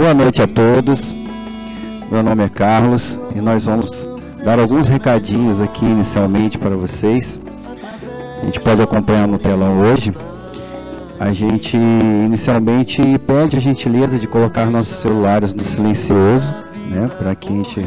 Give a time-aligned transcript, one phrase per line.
[0.00, 1.14] Boa noite a todos.
[2.10, 4.08] Meu nome é Carlos e nós vamos
[4.42, 7.38] dar alguns recadinhos aqui inicialmente para vocês.
[8.40, 10.14] A gente pode acompanhar no telão hoje.
[11.18, 16.50] A gente inicialmente pede a gentileza de colocar nossos celulares no silencioso,
[16.88, 17.86] né, para que a gente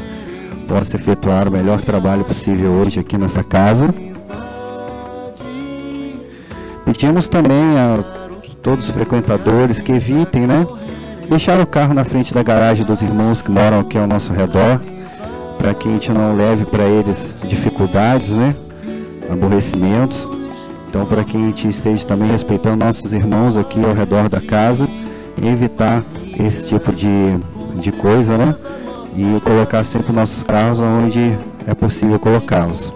[0.67, 3.91] possa efetuar o melhor trabalho possível hoje aqui nessa casa.
[6.85, 8.03] Pedimos também a
[8.61, 10.67] todos os frequentadores que evitem, né,
[11.29, 14.81] deixar o carro na frente da garagem dos irmãos que moram aqui ao nosso redor,
[15.57, 18.55] para que a gente não leve para eles dificuldades, né,
[19.31, 20.27] aborrecimentos.
[20.89, 24.87] Então, para que a gente esteja também respeitando nossos irmãos aqui ao redor da casa
[25.41, 26.03] evitar
[26.39, 27.37] esse tipo de,
[27.75, 28.55] de coisa, né?
[29.15, 32.93] E colocar sempre nossos carros onde é possível colocá-los.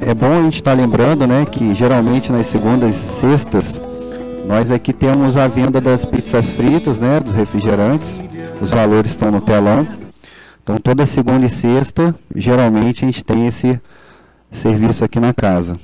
[0.00, 3.80] É bom a gente estar tá lembrando, né, que geralmente nas segundas e sextas
[4.46, 8.20] nós aqui temos a venda das pizzas fritas, né, dos refrigerantes.
[8.60, 9.86] Os valores estão no telão.
[10.62, 13.80] Então toda segunda e sexta, geralmente a gente tem esse
[14.52, 15.78] serviço aqui na casa.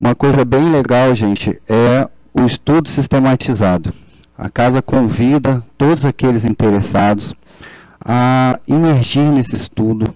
[0.00, 3.92] Uma coisa bem legal, gente, é o estudo sistematizado.
[4.36, 7.34] A casa convida todos aqueles interessados
[8.04, 10.12] a imergir nesse estudo,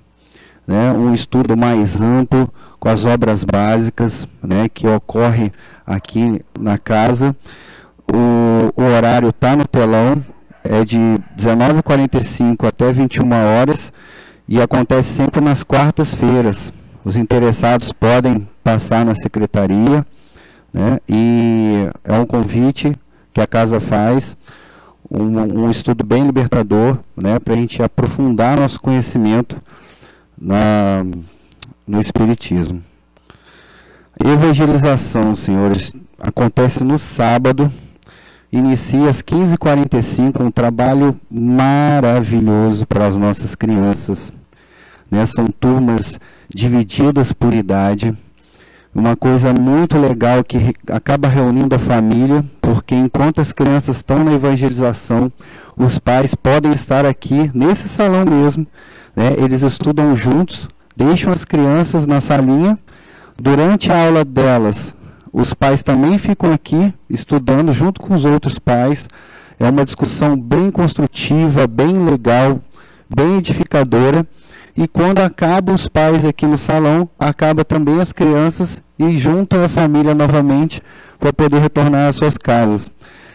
[0.67, 2.53] né, um estudo mais amplo
[2.87, 5.51] com as obras básicas né, que ocorre
[5.85, 7.35] aqui na casa.
[8.09, 10.25] O, o horário está no telão,
[10.63, 10.97] é de
[11.37, 13.93] 19h45 até 21 horas
[14.47, 16.73] e acontece sempre nas quartas-feiras.
[17.05, 20.07] Os interessados podem passar na secretaria
[20.73, 22.95] né, e é um convite
[23.35, 24.37] que a casa faz,
[25.11, 29.61] um, um estudo bem libertador né, para a gente aprofundar nosso conhecimento
[30.41, 31.05] na,
[31.87, 32.83] no Espiritismo.
[34.23, 37.71] Evangelização, senhores, acontece no sábado,
[38.51, 44.33] inicia às 15h45, um trabalho maravilhoso para as nossas crianças.
[45.11, 45.25] Né?
[45.27, 46.19] São turmas
[46.53, 48.17] divididas por idade.
[48.95, 54.33] Uma coisa muito legal que acaba reunindo a família, porque enquanto as crianças estão na
[54.33, 55.31] evangelização,
[55.77, 58.67] os pais podem estar aqui nesse salão mesmo,
[59.15, 59.35] né?
[59.37, 62.79] Eles estudam juntos, deixam as crianças na salinha.
[63.39, 64.95] Durante a aula delas,
[65.33, 69.07] os pais também ficam aqui estudando junto com os outros pais.
[69.61, 72.61] É uma discussão bem construtiva, bem legal,
[73.15, 74.27] bem edificadora.
[74.75, 79.69] E quando acaba os pais aqui no salão, acaba também as crianças e juntam a
[79.69, 80.83] família novamente
[81.19, 82.89] para poder retornar às suas casas.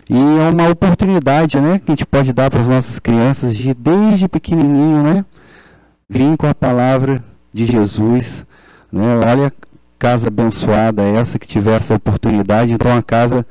[0.10, 3.74] E é uma oportunidade, né, que a gente pode dar para as nossas crianças de
[3.74, 5.26] desde pequenininho, né,
[6.14, 7.24] Vim com a palavra
[7.54, 8.46] de Jesus.
[8.92, 9.20] Né?
[9.26, 9.54] Olha,
[9.98, 12.72] casa abençoada essa que tiver essa oportunidade.
[12.72, 13.46] Então, a casa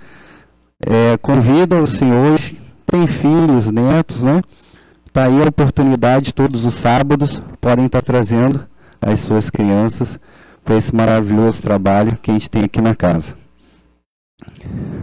[0.86, 2.54] é, convida os senhores,
[2.86, 4.42] tem filhos, netos, né?
[5.06, 8.66] Está aí a oportunidade, todos os sábados, podem estar trazendo
[9.00, 10.18] as suas crianças
[10.64, 13.34] para esse maravilhoso trabalho que a gente tem aqui na casa.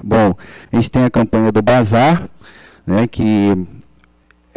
[0.04, 0.36] Bom,
[0.72, 2.30] a gente tem a campanha do Bazar,
[2.86, 3.68] né, que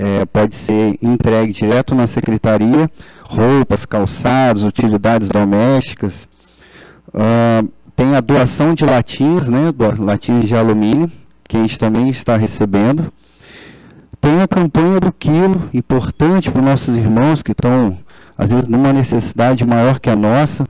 [0.00, 2.90] é, pode ser entregue direto na secretaria,
[3.28, 6.26] roupas, calçados, utilidades domésticas.
[7.08, 11.12] Uh, tem a doação de latins, né, latins de alumínio,
[11.46, 13.12] que a gente também está recebendo.
[14.18, 17.98] Tem a campanha do quilo, importante para os nossos irmãos que estão,
[18.38, 20.66] às vezes, numa necessidade maior que a nossa,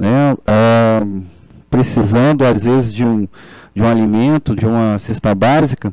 [0.00, 1.22] né, uh,
[1.70, 3.28] precisando, às vezes, de um,
[3.74, 5.92] de um alimento, de uma cesta básica.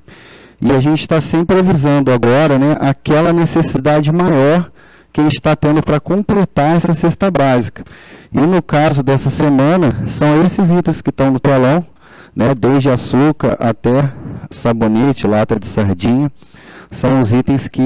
[0.60, 4.72] E a gente está sempre avisando agora né, aquela necessidade maior
[5.14, 7.84] que a gente está tendo para completar essa cesta básica.
[8.32, 11.86] E no caso dessa semana, são esses itens que estão no telão,
[12.36, 14.12] né, desde açúcar até
[14.52, 16.32] sabonete, lata de sardinha,
[16.92, 17.82] são os itens que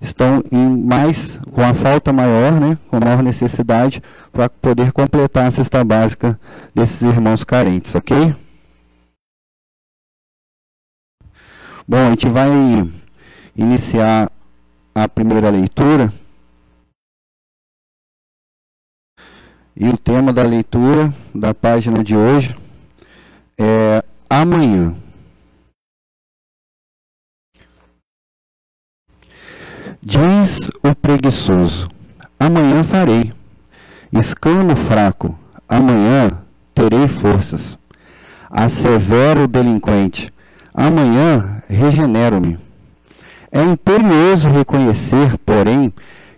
[0.00, 5.50] estão em mais, com a falta maior, né, com maior necessidade, para poder completar a
[5.50, 6.38] cesta básica
[6.74, 8.34] desses irmãos carentes, ok?
[11.90, 12.48] Bom, a gente vai
[13.56, 14.30] iniciar
[14.94, 16.08] a primeira leitura.
[19.74, 22.54] E o tema da leitura da página de hoje
[23.58, 24.94] é amanhã.
[30.00, 31.88] Diz o preguiçoso:
[32.38, 33.32] Amanhã farei.
[34.12, 35.36] Exclama o fraco:
[35.68, 36.40] Amanhã
[36.72, 37.76] terei forças.
[38.48, 40.32] Assevera o delinquente:
[40.74, 42.58] Amanhã regenero-me.
[43.50, 45.92] É imperioso reconhecer, porém,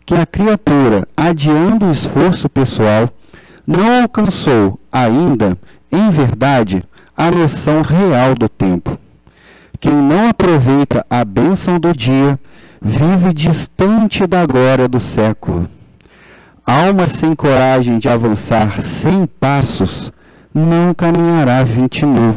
[0.06, 3.08] que a criatura, adiando o esforço pessoal,
[3.66, 5.56] não alcançou ainda,
[5.90, 6.82] em verdade,
[7.16, 8.98] a noção real do tempo.
[9.78, 12.38] Quem não aproveita a bênção do dia,
[12.80, 15.68] vive distante da glória do século.
[16.66, 20.12] Alma sem coragem de avançar cem passos,
[20.54, 22.36] não caminhará vinte mil.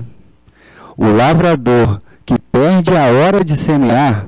[0.97, 4.27] O lavrador que perde a hora de semear,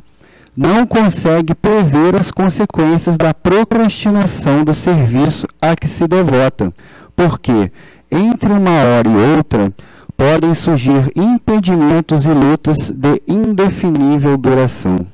[0.55, 6.73] não consegue prever as consequências da procrastinação do serviço a que se devota,
[7.15, 7.71] porque
[8.11, 9.73] entre uma hora e outra
[10.15, 15.05] podem surgir impedimentos e lutas de indefinível duração.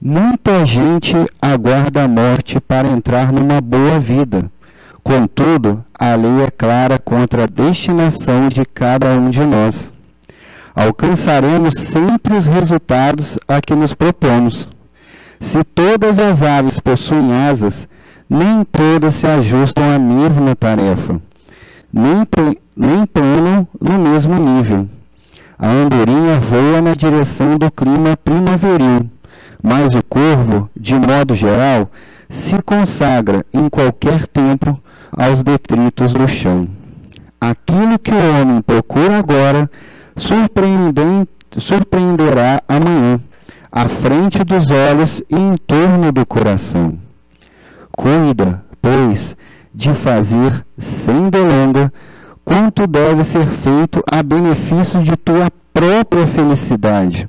[0.00, 4.50] Muita gente aguarda a morte para entrar numa boa vida.
[5.02, 9.92] Contudo, a lei é clara contra a destinação de cada um de nós.
[10.74, 14.68] Alcançaremos sempre os resultados a que nos propomos.
[15.40, 17.88] Se todas as aves possuem asas,
[18.30, 21.20] nem todas se ajustam à mesma tarefa,
[21.92, 22.26] nem,
[22.76, 24.88] nem planam no mesmo nível.
[25.58, 29.10] A andorinha voa na direção do clima primaveril,
[29.62, 31.90] mas o corvo, de modo geral,
[32.30, 34.80] se consagra em qualquer tempo
[35.16, 36.68] aos detritos do chão.
[37.40, 39.70] Aquilo que o homem procura agora
[41.56, 43.20] surpreenderá amanhã,
[43.70, 46.98] à frente dos olhos e em torno do coração.
[47.90, 49.36] Cuida, pois,
[49.74, 51.92] de fazer, sem delonga,
[52.44, 57.28] quanto deve ser feito a benefício de tua própria felicidade,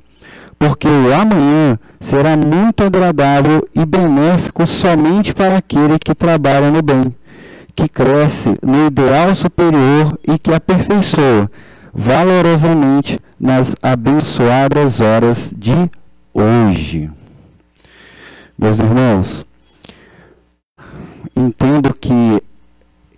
[0.58, 7.14] porque o amanhã será muito agradável e benéfico somente para aquele que trabalha no bem,
[7.74, 11.50] que cresce no ideal superior e que aperfeiçoa
[11.92, 15.90] valorosamente nas abençoadas horas de
[16.32, 17.10] hoje.
[18.58, 19.46] Meus irmãos,
[21.36, 22.42] entendo que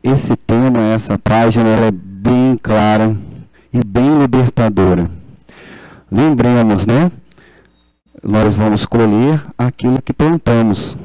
[0.02, 3.16] esse tema, essa página, é bem clara
[3.72, 5.10] e bem libertadora.
[6.10, 7.10] Lembremos, né?
[8.22, 10.96] Nós vamos colher aquilo que plantamos.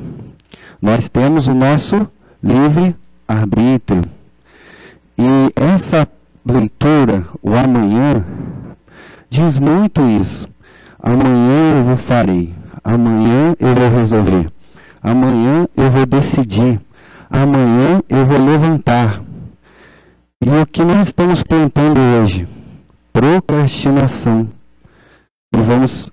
[0.81, 2.09] Nós temos o nosso
[2.41, 2.95] livre
[3.31, 4.01] arbítrio.
[5.17, 6.07] E essa
[6.45, 8.25] leitura, o amanhã,
[9.29, 10.47] diz muito isso.
[11.01, 12.53] Amanhã eu vou farei.
[12.83, 14.51] Amanhã eu vou resolver.
[15.01, 16.79] Amanhã eu vou decidir
[17.31, 19.21] amanhã eu vou levantar.
[20.43, 22.47] E o que nós estamos plantando hoje?
[23.13, 24.49] Procrastinação.
[25.55, 26.11] E vamos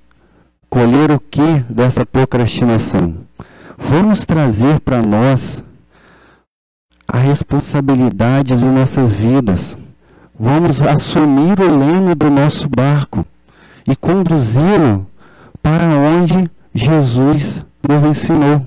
[0.71, 3.17] colher o que dessa procrastinação?
[3.77, 5.63] Vamos trazer para nós
[7.11, 9.77] a responsabilidade de nossas vidas.
[10.39, 13.25] Vamos assumir o leme do nosso barco
[13.87, 15.07] e conduzi-lo
[15.63, 18.65] para onde Jesus nos ensinou.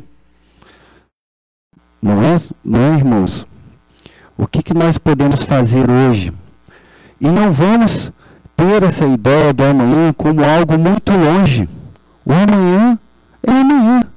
[2.02, 3.46] Não é, não é irmãos?
[4.36, 6.34] O que, que nós podemos fazer hoje?
[7.22, 8.12] E não vamos
[8.58, 11.70] ter essa ideia do amanhã como algo muito longe.
[12.26, 12.98] O amanhã
[13.48, 14.08] é amanhã.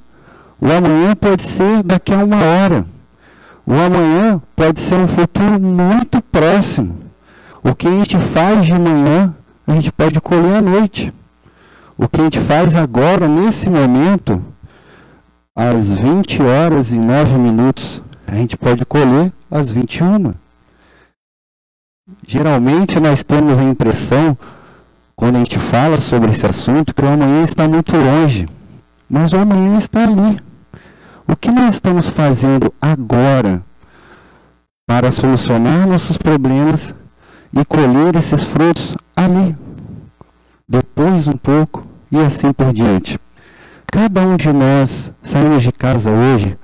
[0.58, 2.93] O amanhã pode ser daqui a uma hora.
[3.66, 6.96] O amanhã pode ser um futuro muito próximo.
[7.62, 9.34] O que a gente faz de manhã,
[9.66, 11.12] a gente pode colher à noite.
[11.96, 14.42] O que a gente faz agora, nesse momento,
[15.56, 18.02] às 20 horas e 9 minutos.
[18.26, 20.34] A gente pode colher às 21.
[22.26, 24.36] Geralmente nós temos a impressão,
[25.16, 28.46] quando a gente fala sobre esse assunto, que o amanhã está muito longe.
[29.08, 30.36] Mas o amanhã está ali.
[31.26, 33.62] O que nós estamos fazendo agora
[34.86, 36.94] para solucionar nossos problemas
[37.52, 39.56] e colher esses frutos ali?
[40.68, 43.18] Depois um pouco e assim por diante.
[43.86, 46.58] Cada um de nós saímos de casa hoje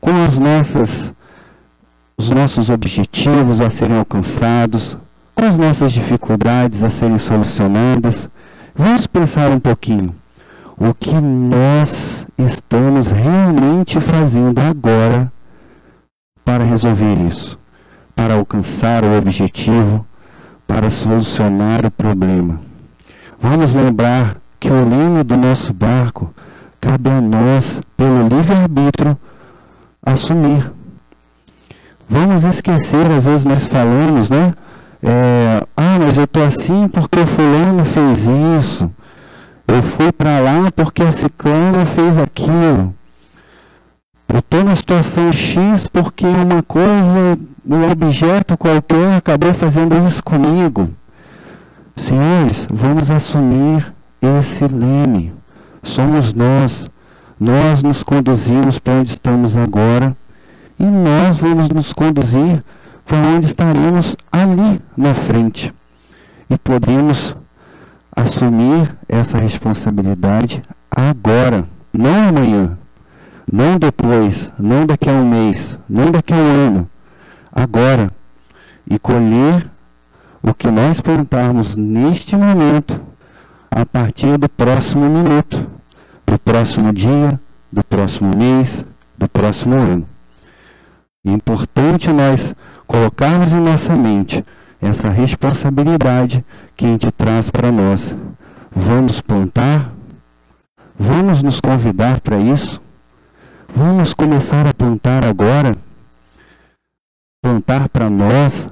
[0.00, 1.12] com as nossas,
[2.16, 4.98] os nossos objetivos a serem alcançados,
[5.34, 8.28] com as nossas dificuldades a serem solucionadas.
[8.74, 10.14] Vamos pensar um pouquinho.
[10.76, 15.32] O que nós estamos realmente fazendo agora
[16.44, 17.56] para resolver isso?
[18.16, 20.04] Para alcançar o objetivo,
[20.66, 22.60] para solucionar o problema.
[23.40, 26.34] Vamos lembrar que o leme do nosso barco
[26.80, 29.16] cabe a nós, pelo livre-arbítrio,
[30.04, 30.72] assumir.
[32.08, 34.52] Vamos esquecer, às vezes nós falamos, né?
[35.02, 38.26] É, ah, mas eu estou assim porque o fulano fez
[38.58, 38.90] isso.
[39.66, 42.94] Eu fui para lá porque a ciclana fez aquilo.
[44.28, 50.90] Eu estou na situação X porque uma coisa, um objeto qualquer acabou fazendo isso comigo.
[51.96, 55.32] Senhores, vamos assumir esse leme
[55.84, 56.90] somos nós.
[57.38, 60.16] Nós nos conduzimos para onde estamos agora
[60.78, 62.64] e nós vamos nos conduzir
[63.04, 65.72] para onde estaremos ali na frente.
[66.48, 67.34] e podemos
[68.14, 72.78] assumir essa responsabilidade agora, não amanhã,
[73.50, 76.90] não depois, não daqui a um mês, não daqui a um ano,
[77.52, 78.10] agora,
[78.88, 79.70] e colher
[80.42, 83.00] o que nós plantarmos neste momento,
[83.70, 85.66] a partir do próximo minuto,
[86.26, 87.40] do próximo dia,
[87.72, 88.84] do próximo mês,
[89.16, 90.06] do próximo ano.
[91.26, 92.54] É importante nós
[92.86, 94.44] colocarmos em nossa mente
[94.84, 96.44] essa responsabilidade
[96.76, 98.14] que a gente traz para nós.
[98.70, 99.92] Vamos plantar?
[100.98, 102.80] Vamos nos convidar para isso?
[103.74, 105.76] Vamos começar a plantar agora?
[107.42, 108.68] Plantar para nós,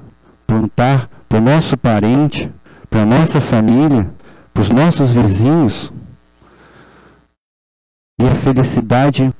[0.47, 2.51] plantar para o nosso parente,
[2.89, 4.09] para a nossa família,
[4.53, 5.91] para os nossos vizinhos.
[8.19, 9.33] E a felicidade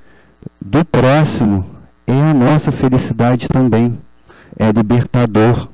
[0.59, 1.65] do próximo
[2.07, 3.97] é a nossa felicidade também.
[4.57, 5.69] É libertador.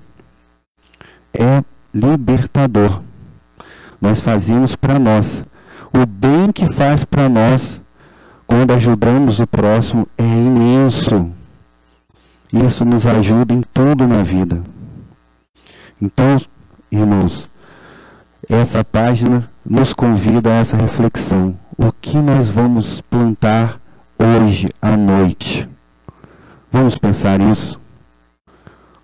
[1.34, 3.02] É libertador.
[4.02, 5.44] Nós fazemos para nós.
[5.94, 7.82] O bem que faz para nós
[8.46, 11.32] quando ajudamos o próximo é imenso.
[12.52, 14.62] Isso nos ajuda em tudo na vida.
[16.02, 16.38] Então,
[16.92, 17.48] irmãos,
[18.48, 21.56] essa página nos convida a essa reflexão.
[21.78, 23.80] O que nós vamos plantar
[24.18, 25.70] hoje à noite?
[26.72, 27.79] Vamos pensar isso?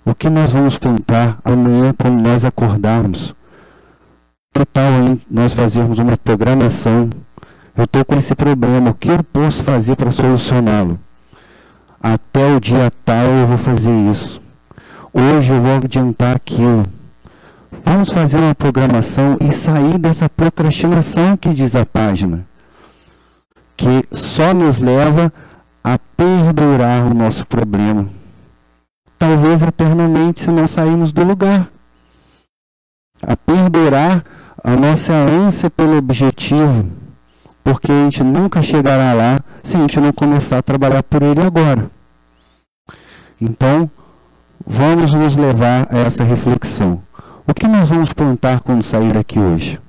[0.08, 3.34] O que nós vamos plantar amanhã quando nós acordarmos?
[4.54, 7.10] Que tal hein, nós fazermos uma programação?
[7.76, 11.00] Eu estou com esse problema, o que eu posso fazer para solucioná-lo?
[12.00, 14.40] Até o dia tal eu vou fazer isso.
[15.12, 16.86] Hoje eu vou adiantar aquilo.
[17.84, 22.46] Vamos fazer uma programação e sair dessa procrastinação que diz a página,
[23.76, 25.34] que só nos leva
[25.84, 28.08] a perdurar o nosso problema.
[29.18, 31.68] Talvez eternamente, se não sairmos do lugar.
[33.22, 34.24] A perdurar
[34.64, 36.86] a nossa ânsia pelo objetivo,
[37.64, 41.42] porque a gente nunca chegará lá se a gente não começar a trabalhar por ele
[41.42, 41.90] agora.
[43.40, 43.90] Então,
[44.66, 47.02] vamos nos levar a essa reflexão.
[47.48, 49.80] O que nós vamos plantar quando sair daqui hoje?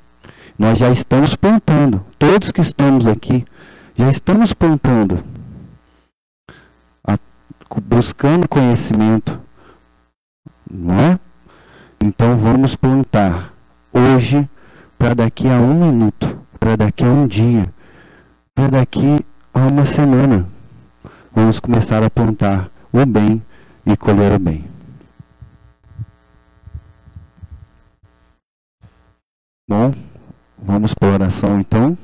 [0.58, 2.04] Nós já estamos plantando.
[2.18, 3.44] Todos que estamos aqui
[3.94, 5.35] já estamos plantando.
[7.84, 9.40] Buscando conhecimento.
[10.70, 11.18] Não é?
[12.00, 13.52] Então vamos plantar
[13.92, 14.48] hoje
[14.98, 17.72] para daqui a um minuto, para daqui a um dia,
[18.54, 20.46] para daqui a uma semana.
[21.34, 23.42] Vamos começar a plantar o bem
[23.84, 24.64] e colher o bem.
[29.68, 29.92] Bom,
[30.58, 31.98] vamos para a oração então.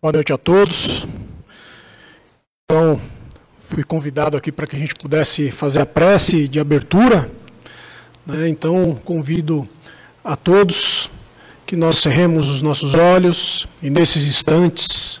[0.00, 1.08] Boa noite a todos.
[2.64, 3.00] Então,
[3.56, 7.28] fui convidado aqui para que a gente pudesse fazer a prece de abertura.
[8.24, 8.48] Né?
[8.48, 9.68] Então, convido
[10.22, 11.10] a todos
[11.66, 15.20] que nós cerremos os nossos olhos e nesses instantes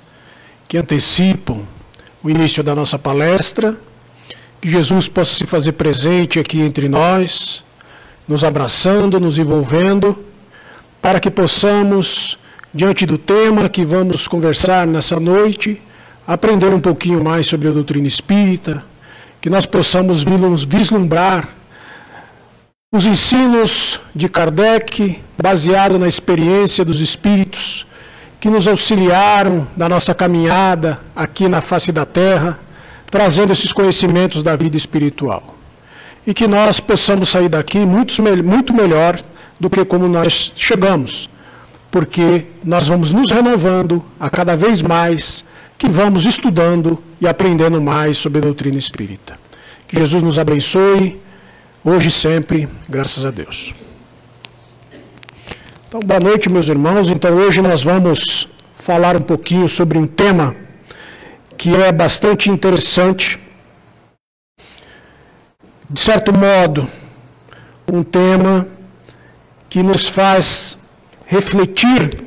[0.68, 1.66] que antecipam
[2.22, 3.76] o início da nossa palestra,
[4.60, 7.64] que Jesus possa se fazer presente aqui entre nós,
[8.28, 10.24] nos abraçando, nos envolvendo,
[11.02, 12.38] para que possamos,
[12.72, 15.80] diante do tema que vamos conversar nessa noite,
[16.26, 18.84] aprender um pouquinho mais sobre a doutrina espírita,
[19.40, 20.24] que nós possamos
[20.66, 21.48] vislumbrar
[22.92, 27.86] os ensinos de Kardec, baseado na experiência dos espíritos
[28.40, 32.58] que nos auxiliaram na nossa caminhada aqui na face da terra,
[33.10, 35.54] trazendo esses conhecimentos da vida espiritual.
[36.26, 39.18] E que nós possamos sair daqui muito, muito melhor
[39.58, 41.28] do que como nós chegamos,
[41.98, 45.44] porque nós vamos nos renovando a cada vez mais,
[45.76, 49.36] que vamos estudando e aprendendo mais sobre a doutrina espírita.
[49.88, 51.20] Que Jesus nos abençoe,
[51.84, 53.74] hoje e sempre, graças a Deus.
[55.88, 57.10] Então, boa noite, meus irmãos.
[57.10, 60.54] Então, hoje nós vamos falar um pouquinho sobre um tema
[61.56, 63.40] que é bastante interessante.
[65.90, 66.88] De certo modo,
[67.92, 68.68] um tema
[69.68, 70.77] que nos faz
[71.28, 72.24] refletir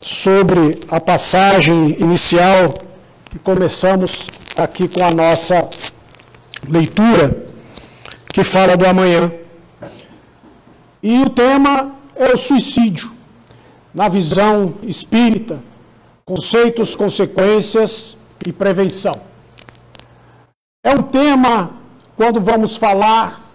[0.00, 2.72] sobre a passagem inicial
[3.28, 5.68] que começamos aqui com a nossa
[6.68, 7.46] leitura,
[8.32, 9.32] que fala do amanhã.
[11.02, 13.12] E o tema é o suicídio.
[13.92, 15.58] Na visão espírita,
[16.24, 18.16] conceitos, consequências
[18.46, 19.20] e prevenção.
[20.84, 21.72] É um tema,
[22.16, 23.50] quando vamos falar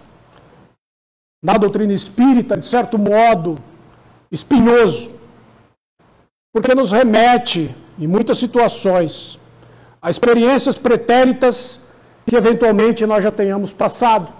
[1.42, 3.58] na doutrina espírita, de certo modo,
[4.30, 5.12] espinhoso,
[6.52, 9.38] porque nos remete em muitas situações,
[10.00, 11.80] a experiências pretéritas
[12.26, 14.32] que eventualmente nós já tenhamos passado.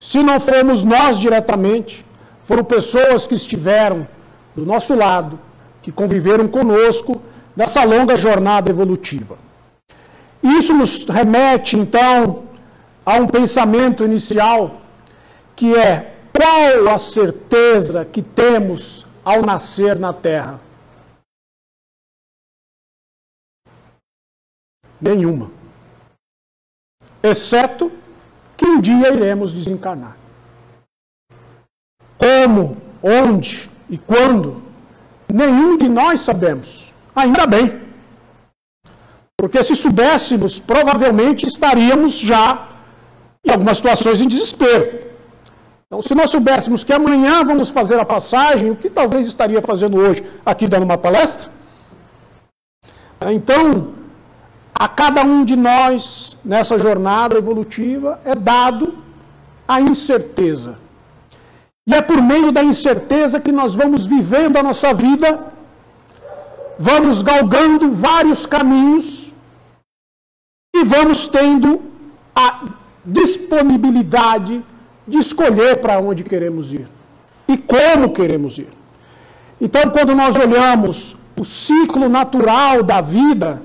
[0.00, 2.04] Se não fomos nós diretamente,
[2.42, 4.06] foram pessoas que estiveram
[4.54, 5.38] do nosso lado,
[5.80, 7.20] que conviveram conosco
[7.56, 9.38] nessa longa jornada evolutiva.
[10.42, 12.44] Isso nos remete, então,
[13.06, 14.80] a um pensamento inicial
[15.54, 16.11] que é
[16.42, 20.60] qual a certeza que temos ao nascer na Terra?
[25.00, 25.52] Nenhuma.
[27.22, 27.92] Exceto
[28.56, 30.16] que um dia iremos desencarnar.
[32.18, 34.60] Como, onde e quando,
[35.32, 36.92] nenhum de nós sabemos.
[37.14, 37.80] Ainda bem.
[39.36, 42.68] Porque se soubéssemos, provavelmente estaríamos já,
[43.44, 45.11] em algumas situações, em desespero.
[45.92, 49.98] Então, se nós soubéssemos que amanhã vamos fazer a passagem, o que talvez estaria fazendo
[49.98, 50.24] hoje?
[50.44, 51.50] Aqui dando uma palestra?
[53.30, 53.92] Então,
[54.74, 58.94] a cada um de nós, nessa jornada evolutiva, é dado
[59.68, 60.78] a incerteza.
[61.86, 65.52] E é por meio da incerteza que nós vamos vivendo a nossa vida,
[66.78, 69.30] vamos galgando vários caminhos
[70.74, 71.82] e vamos tendo
[72.34, 72.64] a
[73.04, 74.64] disponibilidade
[75.12, 76.88] de escolher para onde queremos ir
[77.46, 78.70] e como queremos ir.
[79.60, 83.62] Então, quando nós olhamos o ciclo natural da vida,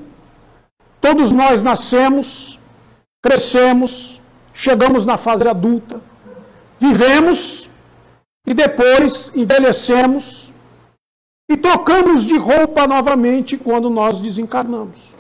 [1.00, 2.60] todos nós nascemos,
[3.24, 4.22] crescemos,
[4.54, 6.02] chegamos na fase adulta,
[6.78, 7.70] vivemos
[8.46, 10.52] e depois envelhecemos
[11.50, 15.16] e trocamos de roupa novamente quando nós desencarnamos.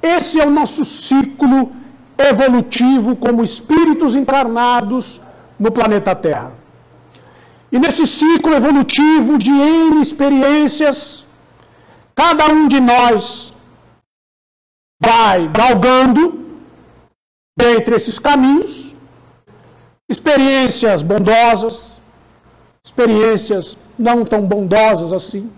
[0.00, 1.72] Esse é o nosso ciclo
[2.16, 5.20] evolutivo como espíritos encarnados
[5.60, 6.52] no planeta Terra.
[7.70, 11.26] E nesse ciclo evolutivo de N experiências,
[12.14, 13.52] cada um de nós
[15.00, 16.22] vai galgando
[17.60, 18.90] entre esses caminhos
[20.10, 22.00] experiências bondosas,
[22.84, 25.48] experiências não tão bondosas assim,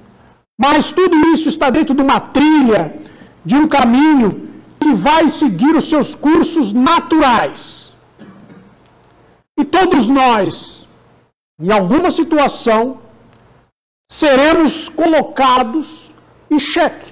[0.60, 2.94] mas tudo isso está dentro de uma trilha
[3.42, 7.81] de um caminho que vai seguir os seus cursos naturais.
[9.62, 10.88] E todos nós,
[11.64, 12.80] em alguma situação,
[14.20, 15.86] seremos colocados
[16.50, 17.10] em xeque.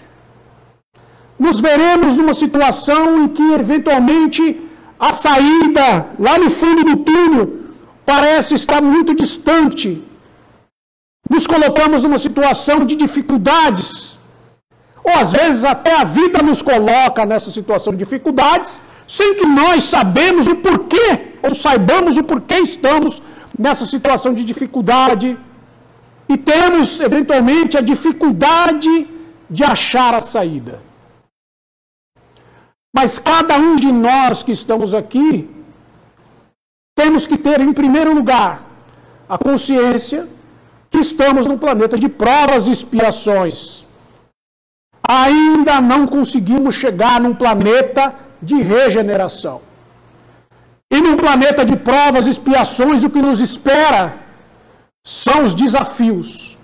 [1.44, 4.42] Nos veremos numa situação em que, eventualmente,
[4.98, 5.86] a saída
[6.26, 7.46] lá no fundo do túnel
[8.04, 9.88] parece estar muito distante.
[11.34, 14.18] Nos colocamos numa situação de dificuldades
[15.08, 18.80] ou às vezes até a vida nos coloca nessa situação de dificuldades,
[19.16, 21.06] sem que nós sabemos o porquê,
[21.42, 23.20] ou saibamos o porquê estamos
[23.58, 25.36] nessa situação de dificuldade.
[26.28, 29.08] E temos, eventualmente, a dificuldade
[29.56, 30.80] de achar a saída.
[32.96, 35.50] Mas cada um de nós que estamos aqui,
[36.94, 38.62] temos que ter, em primeiro lugar,
[39.28, 40.28] a consciência
[40.88, 43.84] que estamos num planeta de provas e expiações
[45.02, 49.61] ainda não conseguimos chegar num planeta de regeneração.
[50.92, 54.18] E num planeta de provas e expiações, o que nos espera
[55.05, 56.59] são os desafios.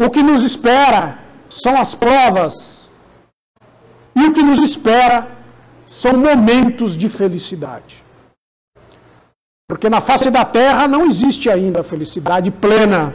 [0.00, 2.90] O que nos espera são as provas.
[4.14, 5.28] E o que nos espera
[5.86, 8.04] são momentos de felicidade.
[9.68, 13.14] Porque na face da terra não existe ainda a felicidade plena.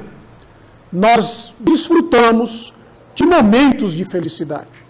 [0.92, 2.74] Nós desfrutamos
[3.14, 4.87] de momentos de felicidade.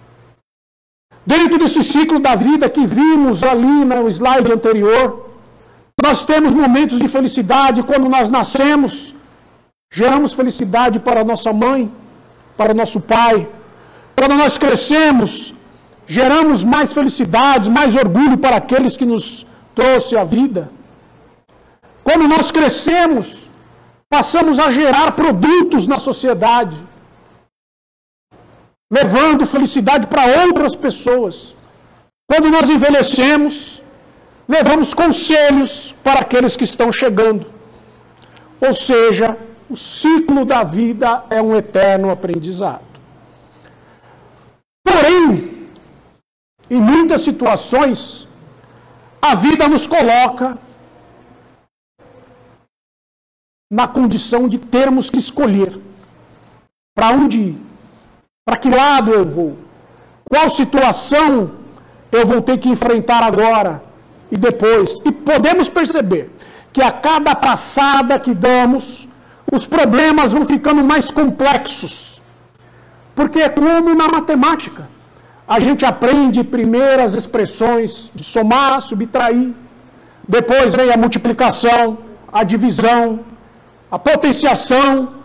[1.33, 5.03] Dentro desse ciclo da vida que vimos ali no slide anterior,
[6.05, 8.93] nós temos momentos de felicidade quando nós nascemos,
[9.99, 11.91] geramos felicidade para nossa mãe,
[12.55, 13.35] para nosso pai.
[14.17, 15.53] Quando nós crescemos,
[16.17, 20.61] geramos mais felicidades, mais orgulho para aqueles que nos trouxe a vida.
[22.05, 23.49] Quando nós crescemos,
[24.09, 26.77] passamos a gerar produtos na sociedade
[28.91, 31.55] levando felicidade para outras pessoas.
[32.29, 33.81] Quando nós envelhecemos,
[34.47, 37.51] levamos conselhos para aqueles que estão chegando.
[38.59, 39.37] Ou seja,
[39.69, 42.85] o ciclo da vida é um eterno aprendizado.
[44.85, 45.69] Porém,
[46.69, 48.27] em muitas situações,
[49.21, 50.57] a vida nos coloca
[53.69, 55.79] na condição de termos que escolher
[56.95, 57.66] para onde ir.
[58.47, 59.57] Para que lado eu vou?
[60.31, 61.51] Qual situação
[62.09, 63.83] eu vou ter que enfrentar agora
[64.31, 65.01] e depois?
[65.03, 66.31] E podemos perceber
[66.71, 69.05] que a cada passada que damos,
[69.51, 72.21] os problemas vão ficando mais complexos.
[73.13, 74.87] Porque é como na matemática.
[75.45, 79.53] A gente aprende primeiro as expressões de somar, subtrair,
[80.25, 81.97] depois vem a multiplicação,
[82.31, 83.19] a divisão,
[83.91, 85.16] a potenciação,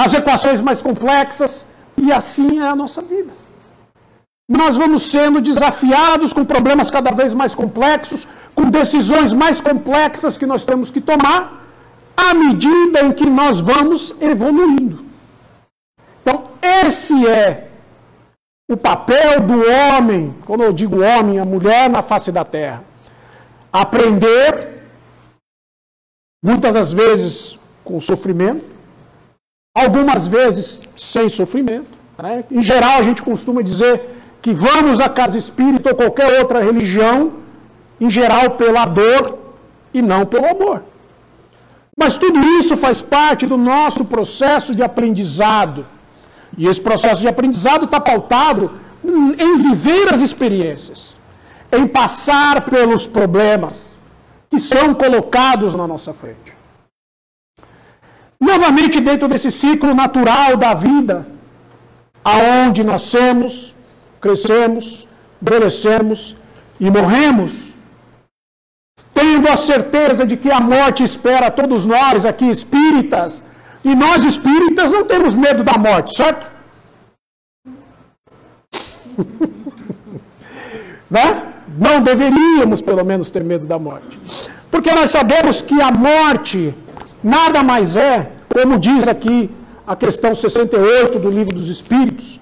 [0.00, 3.32] as equações mais complexas, e assim é a nossa vida.
[4.48, 10.46] Nós vamos sendo desafiados com problemas cada vez mais complexos, com decisões mais complexas que
[10.46, 11.64] nós temos que tomar,
[12.16, 15.04] à medida em que nós vamos evoluindo.
[16.20, 17.68] Então, esse é
[18.70, 22.84] o papel do homem, quando eu digo homem, a mulher na face da terra.
[23.72, 24.82] Aprender,
[26.44, 28.71] muitas das vezes com sofrimento,
[29.74, 31.98] algumas vezes sem sofrimento.
[32.22, 32.44] Né?
[32.50, 34.02] Em geral, a gente costuma dizer
[34.40, 37.32] que vamos à casa espírita ou qualquer outra religião,
[38.00, 39.38] em geral pela dor
[39.94, 40.82] e não pelo amor.
[41.96, 45.86] Mas tudo isso faz parte do nosso processo de aprendizado.
[46.56, 48.72] E esse processo de aprendizado está pautado
[49.04, 51.16] em viver as experiências,
[51.70, 53.96] em passar pelos problemas
[54.50, 56.61] que são colocados na nossa frente.
[58.50, 61.24] Novamente, dentro desse ciclo natural da vida,
[62.24, 63.72] aonde nascemos,
[64.20, 65.06] crescemos,
[65.40, 66.34] envelhecemos
[66.80, 67.72] e morremos,
[69.14, 73.40] tendo a certeza de que a morte espera todos nós aqui espíritas,
[73.84, 76.50] e nós espíritas não temos medo da morte, certo?
[81.08, 81.26] né?
[81.78, 84.18] Não deveríamos, pelo menos, ter medo da morte.
[84.68, 86.74] Porque nós sabemos que a morte
[87.22, 89.50] nada mais é, como diz aqui
[89.86, 92.40] a questão 68 do Livro dos Espíritos,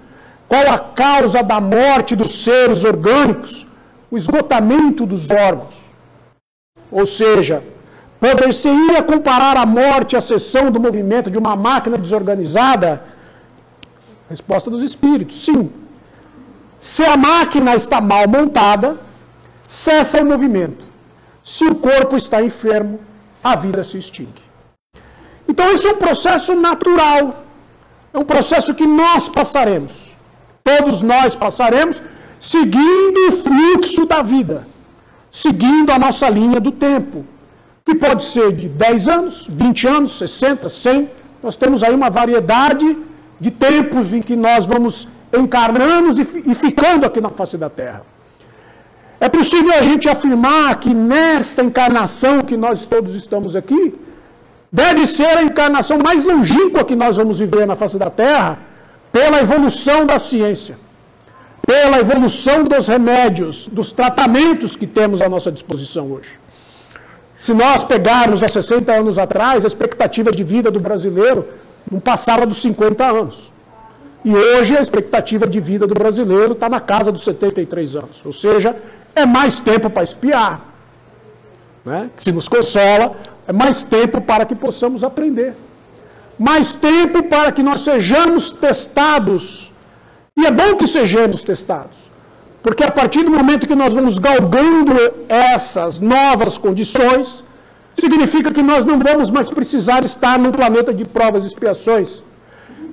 [0.48, 3.66] qual a causa da morte dos seres orgânicos?
[4.10, 5.84] O esgotamento dos órgãos.
[6.90, 7.62] Ou seja,
[8.18, 13.04] poder-se-ia comparar a morte à cessão do movimento de uma máquina desorganizada?
[14.28, 15.70] Resposta dos espíritos, sim.
[16.80, 18.98] Se a máquina está mal montada,
[19.68, 20.84] cessa o movimento.
[21.44, 22.98] Se o corpo está enfermo,
[23.42, 24.49] a vida se extingue.
[25.60, 27.44] Então, esse é um processo natural.
[28.14, 30.16] É um processo que nós passaremos.
[30.64, 32.02] Todos nós passaremos
[32.40, 34.66] seguindo o fluxo da vida,
[35.30, 37.26] seguindo a nossa linha do tempo,
[37.84, 41.10] que pode ser de 10 anos, 20 anos, 60, 100.
[41.42, 42.96] Nós temos aí uma variedade
[43.38, 46.08] de tempos em que nós vamos encarnando
[46.46, 48.02] e ficando aqui na face da Terra.
[49.20, 53.94] É possível a gente afirmar que nessa encarnação que nós todos estamos aqui,
[54.70, 58.58] deve ser a encarnação mais longínqua que nós vamos viver na face da Terra,
[59.10, 60.78] pela evolução da ciência,
[61.66, 66.38] pela evolução dos remédios, dos tratamentos que temos à nossa disposição hoje.
[67.34, 71.48] Se nós pegarmos há 60 anos atrás, a expectativa de vida do brasileiro
[71.90, 73.50] não passava dos 50 anos.
[74.22, 78.22] E hoje a expectativa de vida do brasileiro está na casa dos 73 anos.
[78.26, 78.76] Ou seja,
[79.14, 80.60] é mais tempo para espiar.
[81.84, 82.10] Né?
[82.16, 85.54] Se nos consola, é mais tempo para que possamos aprender
[86.40, 89.70] mais tempo para que nós sejamos testados.
[90.38, 92.10] E é bom que sejamos testados,
[92.62, 94.94] porque a partir do momento que nós vamos galgando
[95.28, 97.44] essas novas condições,
[97.92, 102.22] significa que nós não vamos mais precisar estar num planeta de provas e expiações.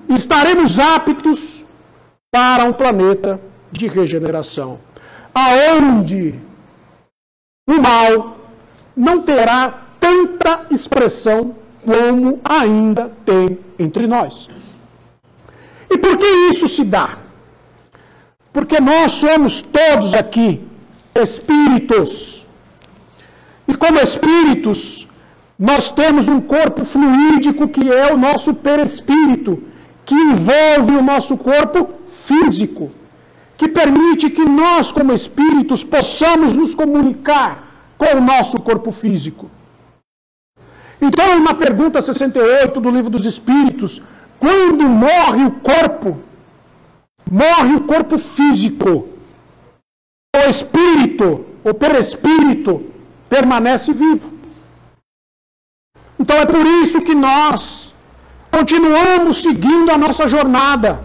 [0.10, 1.64] Estaremos aptos
[2.30, 3.40] para um planeta
[3.72, 4.78] de regeneração,
[5.34, 6.36] aonde
[7.66, 8.40] o mal
[8.94, 14.48] não terá tanta expressão como ainda tem entre nós.
[15.90, 17.18] E por que isso se dá?
[18.54, 20.62] Porque nós somos todos aqui
[21.16, 22.46] espíritos.
[23.68, 25.08] E como espíritos,
[25.60, 29.62] nós temos um corpo fluídico que é o nosso perispírito,
[30.06, 32.92] que envolve o nosso corpo físico,
[33.58, 37.52] que permite que nós, como espíritos, possamos nos comunicar
[37.98, 39.50] com o nosso corpo físico.
[41.02, 44.02] Então, na pergunta 68 do Livro dos Espíritos,
[44.40, 46.20] quando morre o corpo,
[47.30, 49.10] morre o corpo físico,
[50.36, 52.86] o espírito, o perespírito,
[53.30, 54.34] permanece vivo.
[56.20, 57.94] Então é por isso que nós
[58.50, 61.04] continuamos seguindo a nossa jornada.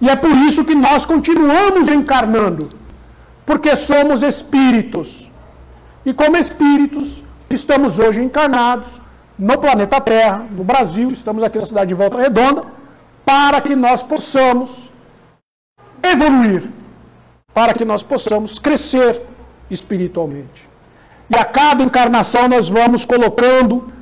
[0.00, 2.68] E é por isso que nós continuamos encarnando.
[3.46, 5.30] Porque somos espíritos.
[6.04, 9.00] E como espíritos, Estamos hoje encarnados
[9.38, 12.62] no planeta Terra, no Brasil, estamos aqui na cidade de Volta Redonda,
[13.24, 14.90] para que nós possamos
[16.02, 16.68] evoluir,
[17.54, 19.22] para que nós possamos crescer
[19.70, 20.68] espiritualmente.
[21.30, 23.92] E a cada encarnação nós vamos colocando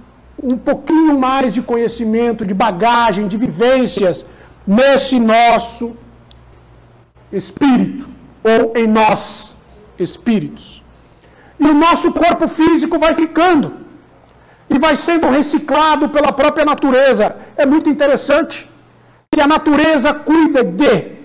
[0.42, 4.26] um pouquinho mais de conhecimento, de bagagem, de vivências,
[4.66, 5.96] nesse nosso
[7.32, 8.08] espírito,
[8.42, 9.54] ou em nós,
[9.98, 10.82] espíritos.
[11.58, 13.86] E o nosso corpo físico vai ficando
[14.68, 17.36] e vai sendo reciclado pela própria natureza.
[17.56, 18.68] É muito interessante
[19.30, 21.16] que a natureza cuida de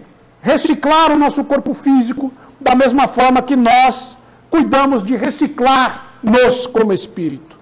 [0.41, 4.17] reciclar o nosso corpo físico da mesma forma que nós
[4.49, 7.57] cuidamos de reciclar-nos como espírito.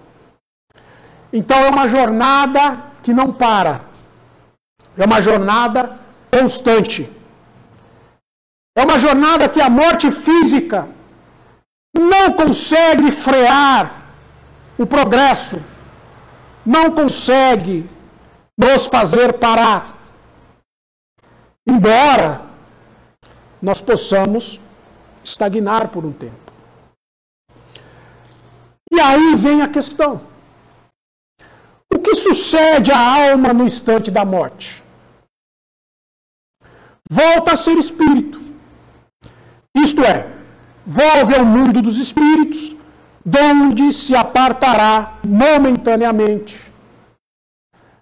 [1.31, 3.81] Então é uma jornada que não para.
[4.97, 5.97] É uma jornada
[6.31, 7.09] constante.
[8.75, 10.87] É uma jornada que a morte física
[11.99, 14.13] não consegue frear
[14.77, 15.61] o progresso,
[16.65, 17.89] não consegue
[18.57, 19.97] nos fazer parar.
[21.67, 22.41] Embora
[23.61, 24.59] nós possamos
[25.23, 26.51] estagnar por um tempo.
[28.91, 30.21] E aí vem a questão:
[31.93, 34.81] o que sucede à alma no instante da morte?
[37.11, 38.39] Volta a ser espírito.
[39.75, 40.38] Isto é,
[40.97, 42.75] volve ao mundo dos espíritos,
[43.23, 46.55] donde se apartará momentaneamente.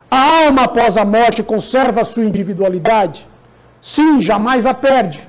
[0.09, 3.27] A alma após a morte conserva sua individualidade?
[3.81, 5.19] Sim, jamais a perde.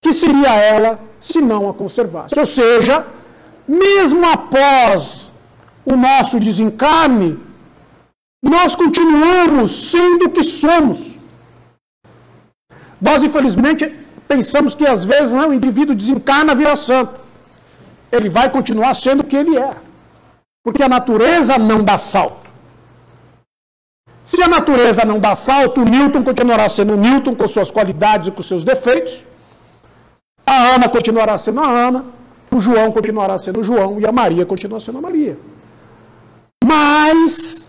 [0.00, 2.38] Que seria ela se não a conservasse?
[2.38, 3.04] Ou seja,
[3.66, 5.32] mesmo após
[5.84, 7.36] o nosso desencarne,
[8.40, 11.18] nós continuamos sendo o que somos.
[13.00, 13.92] Nós, infelizmente,
[14.32, 17.20] pensamos que às vezes não, o indivíduo desencarna vira santo.
[18.16, 19.72] Ele vai continuar sendo o que ele é.
[20.64, 22.48] Porque a natureza não dá salto.
[24.24, 28.30] Se a natureza não dá salto, o Newton continuará sendo Newton com suas qualidades e
[28.30, 29.24] com seus defeitos.
[30.46, 32.04] A Ana continuará sendo a Ana.
[32.54, 33.98] O João continuará sendo o João.
[34.00, 35.36] E a Maria continua sendo a Maria.
[36.64, 37.68] Mas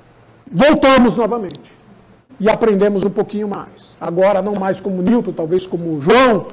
[0.63, 1.80] voltamos novamente
[2.41, 3.95] e aprendemos um pouquinho mais.
[4.01, 6.47] Agora, não mais como Newton, talvez como João,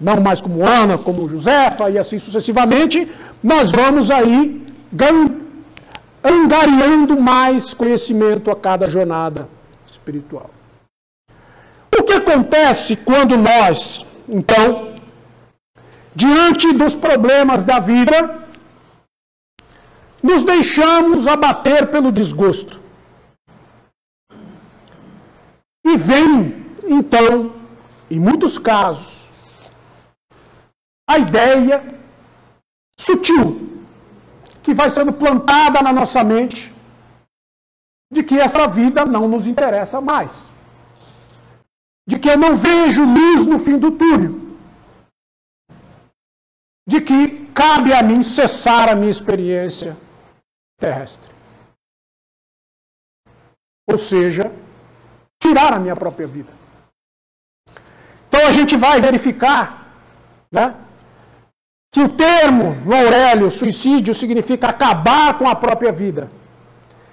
[0.00, 3.06] não mais como Ana, como Josefa, e assim sucessivamente,
[3.42, 4.64] nós vamos aí
[6.24, 9.46] angariando mais conhecimento a cada jornada
[9.86, 10.48] espiritual.
[11.94, 14.94] O que acontece quando nós, então,
[16.14, 18.38] diante dos problemas da vida,
[20.22, 22.83] nos deixamos abater pelo desgosto?
[25.84, 27.54] E vem, então,
[28.10, 29.30] em muitos casos,
[31.08, 31.82] a ideia
[32.98, 33.82] sutil
[34.62, 36.74] que vai sendo plantada na nossa mente
[38.10, 40.50] de que essa vida não nos interessa mais.
[42.08, 44.40] De que eu não vejo luz no fim do túnel.
[46.88, 49.96] De que cabe a mim cessar a minha experiência
[50.78, 51.32] terrestre.
[53.90, 54.50] Ou seja,
[55.44, 56.52] tirar a minha própria vida.
[58.28, 59.64] Então a gente vai verificar
[60.50, 60.74] né,
[61.92, 66.30] que o termo no Aurélio, suicídio, significa acabar com a própria vida.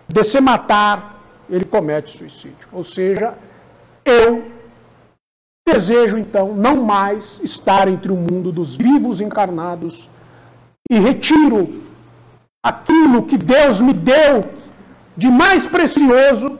[0.07, 2.67] De se matar, ele comete suicídio.
[2.71, 3.35] Ou seja,
[4.05, 4.51] eu
[5.67, 10.09] desejo então não mais estar entre o mundo dos vivos encarnados
[10.89, 11.61] e retiro
[12.65, 14.45] aquilo que Deus me deu
[15.15, 16.59] de mais precioso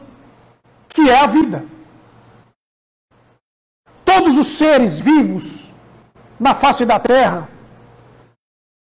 [0.93, 1.65] que é a vida.
[4.03, 5.71] Todos os seres vivos
[6.39, 7.49] na face da terra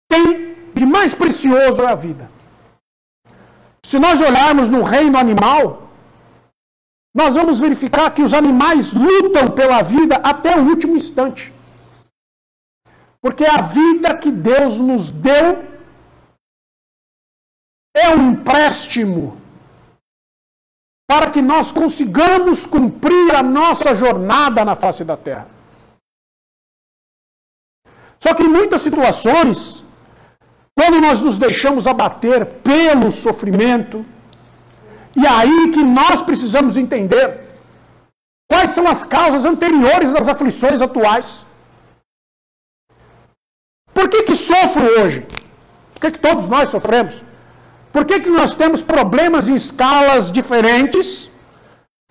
[0.09, 2.29] têm de mais precioso é a vida.
[3.85, 5.89] Se nós olharmos no reino animal,
[7.13, 11.53] nós vamos verificar que os animais lutam pela vida até o último instante.
[13.21, 15.65] Porque a vida que Deus nos deu
[17.95, 19.41] é um empréstimo
[21.09, 25.47] para que nós consigamos cumprir a nossa jornada na face da terra.
[28.19, 29.85] Só que em muitas situações,
[30.75, 34.05] quando nós nos deixamos abater pelo sofrimento,
[35.15, 37.47] e aí que nós precisamos entender
[38.49, 41.45] quais são as causas anteriores das aflições atuais.
[43.93, 45.25] Por que, que sofro hoje?
[45.93, 47.23] Por que, que todos nós sofremos?
[47.97, 51.31] Por que, que nós temos problemas em escalas diferentes?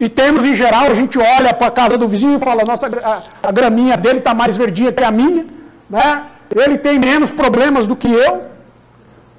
[0.01, 2.89] E temos, em geral, a gente olha para a casa do vizinho e fala, nossa,
[2.89, 5.47] a, a graminha dele está mais verdinha que a minha,
[5.89, 6.25] né?
[6.57, 8.47] ele tem menos problemas do que eu.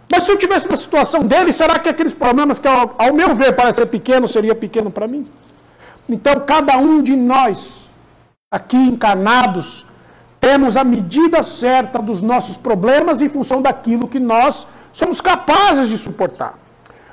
[0.09, 3.35] Mas se eu tivesse na situação dele, será que aqueles problemas que, ao, ao meu
[3.35, 5.27] ver, parecem pequenos, seria pequeno para mim?
[6.07, 7.91] Então, cada um de nós,
[8.49, 9.85] aqui encarnados,
[10.39, 15.97] temos a medida certa dos nossos problemas em função daquilo que nós somos capazes de
[15.97, 16.57] suportar.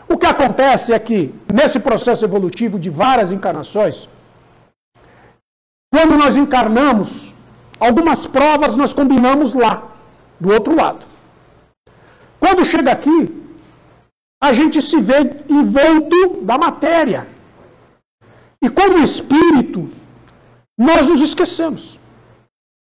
[0.09, 4.09] O que acontece é que, nesse processo evolutivo de várias encarnações,
[5.95, 7.33] Quando nós encarnamos,
[7.79, 9.75] algumas provas nós combinamos lá,
[10.41, 11.07] do outro lado.
[12.41, 13.19] Quando chega aqui,
[14.43, 17.29] a gente se vê envolto da matéria.
[18.61, 19.89] E como espírito,
[20.77, 22.01] nós nos esquecemos.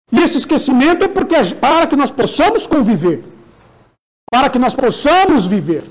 [0.09, 3.23] E esse esquecimento é porque para que nós possamos conviver,
[4.31, 5.83] para que nós possamos viver.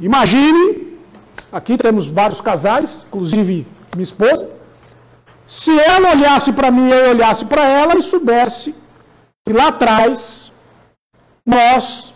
[0.00, 0.96] Imagine,
[1.50, 4.48] aqui temos vários casais, inclusive minha esposa,
[5.44, 8.74] se ela olhasse para mim e eu olhasse para ela e soubesse
[9.44, 10.52] que lá atrás
[11.44, 12.14] nós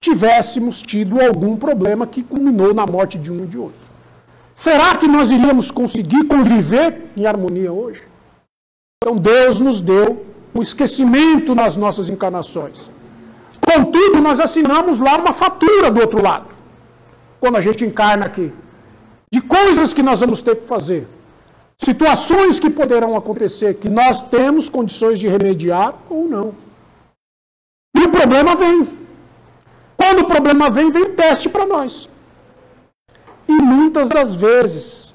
[0.00, 3.80] tivéssemos tido algum problema que culminou na morte de um e de outro.
[4.54, 8.02] Será que nós iríamos conseguir conviver em harmonia hoje?
[9.02, 12.90] Então Deus nos deu o esquecimento nas nossas encarnações.
[13.72, 16.48] Contudo, nós assinamos lá uma fatura do outro lado,
[17.38, 18.52] quando a gente encarna aqui,
[19.32, 21.06] de coisas que nós vamos ter que fazer,
[21.78, 26.54] situações que poderão acontecer, que nós temos condições de remediar ou não.
[27.96, 28.88] E o problema vem.
[29.96, 32.08] Quando o problema vem, vem teste para nós.
[33.46, 35.14] E muitas das vezes,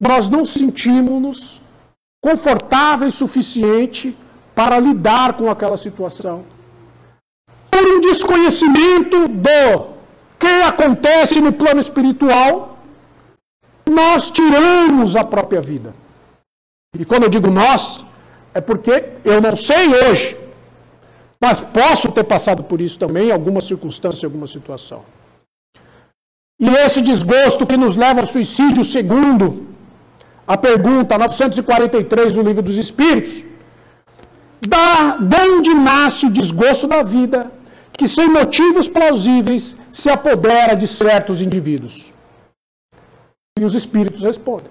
[0.00, 1.62] nós não sentimos-nos
[2.20, 4.16] confortável e suficiente
[4.54, 6.57] para lidar com aquela situação.
[7.78, 9.86] Por um desconhecimento do
[10.36, 12.76] que acontece no plano espiritual,
[13.88, 15.94] nós tiramos a própria vida.
[16.98, 18.04] E quando eu digo nós,
[18.52, 20.36] é porque eu não sei hoje,
[21.40, 25.04] mas posso ter passado por isso também em alguma circunstância, em alguma situação.
[26.60, 29.68] E esse desgosto que nos leva ao suicídio, segundo
[30.44, 33.44] a pergunta 943 do Livro dos Espíritos,
[34.66, 37.56] da, de onde nasce o desgosto da vida
[37.98, 42.12] que, sem motivos plausíveis, se apodera de certos indivíduos?
[43.58, 44.70] E os Espíritos respondem: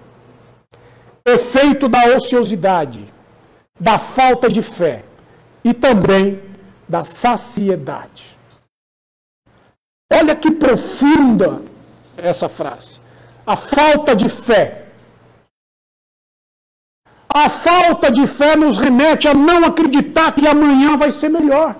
[1.26, 3.12] efeito da ociosidade,
[3.78, 5.04] da falta de fé
[5.62, 6.42] e também
[6.88, 8.36] da saciedade.
[10.10, 11.60] Olha que profunda
[12.16, 12.98] essa frase.
[13.46, 14.88] A falta de fé
[17.32, 21.76] a falta de fé nos remete a não acreditar que amanhã vai ser melhor.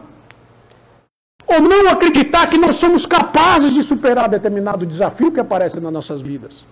[1.48, 6.20] Ou não acreditar que nós somos capazes de superar determinado desafio que aparece nas nossas
[6.20, 6.66] vidas.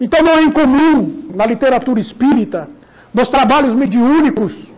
[0.00, 2.68] Então não é incomum na literatura espírita,
[3.12, 4.72] nos trabalhos mediúnicos,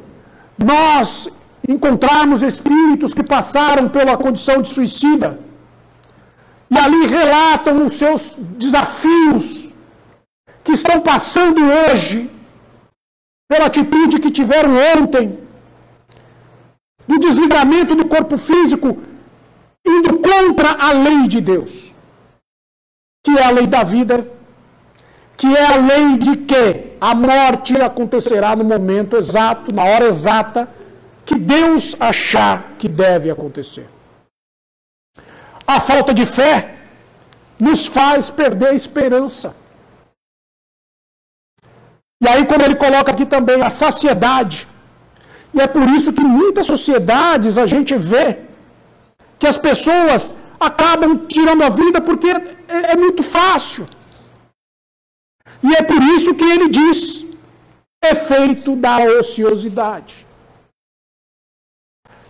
[0.62, 1.28] nós
[1.68, 5.38] encontrarmos espíritos que passaram pela condição de suicida
[6.70, 9.72] e ali relatam os seus desafios
[10.64, 12.28] que estão passando hoje,
[13.48, 15.38] pela atitude que tiveram ontem,
[17.06, 18.98] do desligamento do corpo físico,
[19.86, 21.94] indo contra a lei de Deus,
[23.24, 24.30] que é a lei da vida,
[25.36, 30.68] que é a lei de que a morte acontecerá no momento exato, na hora exata,
[31.24, 33.88] que Deus achar que deve acontecer.
[35.66, 36.76] A falta de fé
[37.58, 39.54] nos faz perder a esperança.
[42.22, 44.66] E aí, quando ele coloca aqui também a saciedade,
[45.56, 48.26] e é por isso que em muitas sociedades a gente vê
[49.38, 53.86] que as pessoas acabam tirando a vida porque é, é muito fácil.
[55.62, 57.24] E é por isso que ele diz:
[58.04, 60.26] efeito da ociosidade.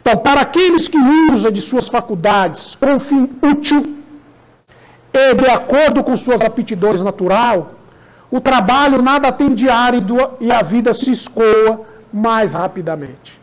[0.01, 0.99] Então, para aqueles que
[1.33, 3.83] usam de suas faculdades com fim útil
[5.13, 7.75] e de acordo com suas aptidões natural,
[8.31, 13.41] o trabalho nada tem de árido e a vida se escoa mais rapidamente.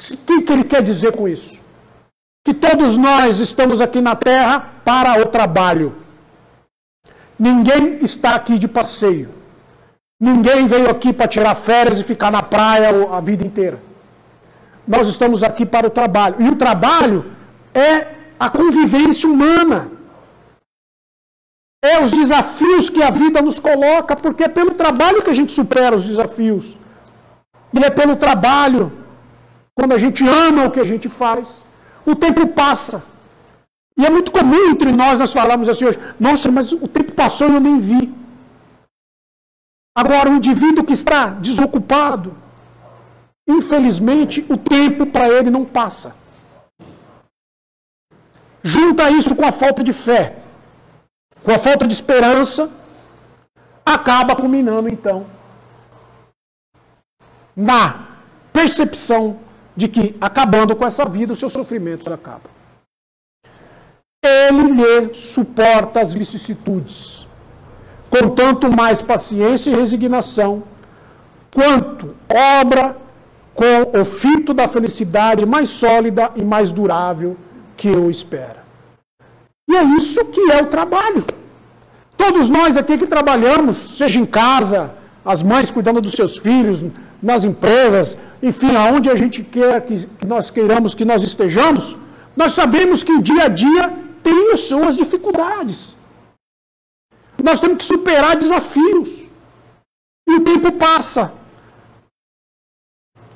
[0.00, 1.60] O que, que ele quer dizer com isso?
[2.44, 5.94] Que todos nós estamos aqui na Terra para o trabalho.
[7.38, 9.30] Ninguém está aqui de passeio.
[10.20, 13.78] Ninguém veio aqui para tirar férias e ficar na praia a vida inteira.
[14.86, 16.36] Nós estamos aqui para o trabalho.
[16.38, 17.32] E o trabalho
[17.74, 19.90] é a convivência humana
[21.86, 25.52] é os desafios que a vida nos coloca, porque é pelo trabalho que a gente
[25.52, 26.76] supera os desafios.
[27.72, 28.92] E é pelo trabalho,
[29.74, 31.64] quando a gente ama o que a gente faz.
[32.04, 33.02] O tempo passa.
[33.98, 37.48] E é muito comum entre nós nós falamos assim hoje: nossa, mas o tempo passou
[37.48, 38.14] e eu nem vi.
[39.96, 42.36] Agora, o indivíduo que está desocupado,
[43.48, 46.14] infelizmente, o tempo para ele não passa.
[48.62, 50.36] Junta isso com a falta de fé
[51.46, 52.68] com a falta de esperança,
[53.84, 55.24] acaba culminando então
[57.56, 58.08] na
[58.52, 59.38] percepção
[59.74, 62.50] de que, acabando com essa vida, os seus sofrimentos acabam.
[64.24, 67.26] Ele lhe suporta as vicissitudes,
[68.10, 70.62] com tanto mais paciência e resignação,
[71.54, 72.14] quanto
[72.60, 72.96] obra
[73.54, 77.36] com o fito da felicidade mais sólida e mais durável
[77.76, 78.60] que eu espero.
[79.68, 81.24] E é isso que é o trabalho.
[82.16, 84.90] Todos nós aqui que trabalhamos, seja em casa,
[85.24, 86.84] as mães cuidando dos seus filhos,
[87.30, 88.16] nas empresas,
[88.48, 89.96] enfim, aonde a gente quer que
[90.32, 91.96] nós queiramos que nós estejamos,
[92.40, 93.84] nós sabemos que o dia a dia
[94.22, 95.96] tem as suas dificuldades.
[97.48, 99.10] Nós temos que superar desafios.
[100.28, 101.32] E o tempo passa.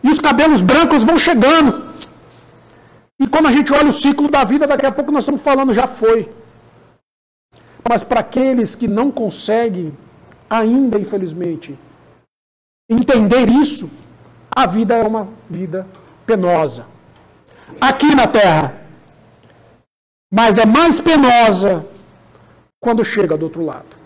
[0.04, 1.70] E os cabelos brancos vão chegando.
[3.22, 5.74] E quando a gente olha o ciclo da vida, daqui a pouco nós estamos falando,
[5.74, 6.20] já foi.
[7.88, 9.92] Mas para aqueles que não conseguem,
[10.48, 11.78] ainda infelizmente,
[12.90, 13.88] entender isso,
[14.50, 15.86] a vida é uma vida
[16.26, 16.86] penosa.
[17.80, 18.74] Aqui na terra.
[20.32, 21.86] Mas é mais penosa
[22.80, 23.96] quando chega do outro lado.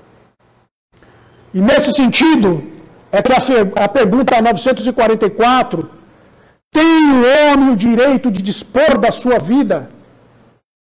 [1.52, 2.62] E nesse sentido,
[3.10, 5.90] é que a, a pergunta 944
[6.72, 9.88] tem o homem o direito de dispor da sua vida?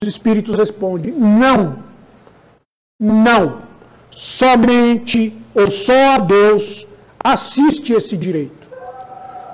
[0.02, 1.80] Os espíritos respondem: não.
[3.00, 3.64] Não.
[4.12, 6.88] Somente ou só a Deus
[7.24, 8.68] assiste esse direito.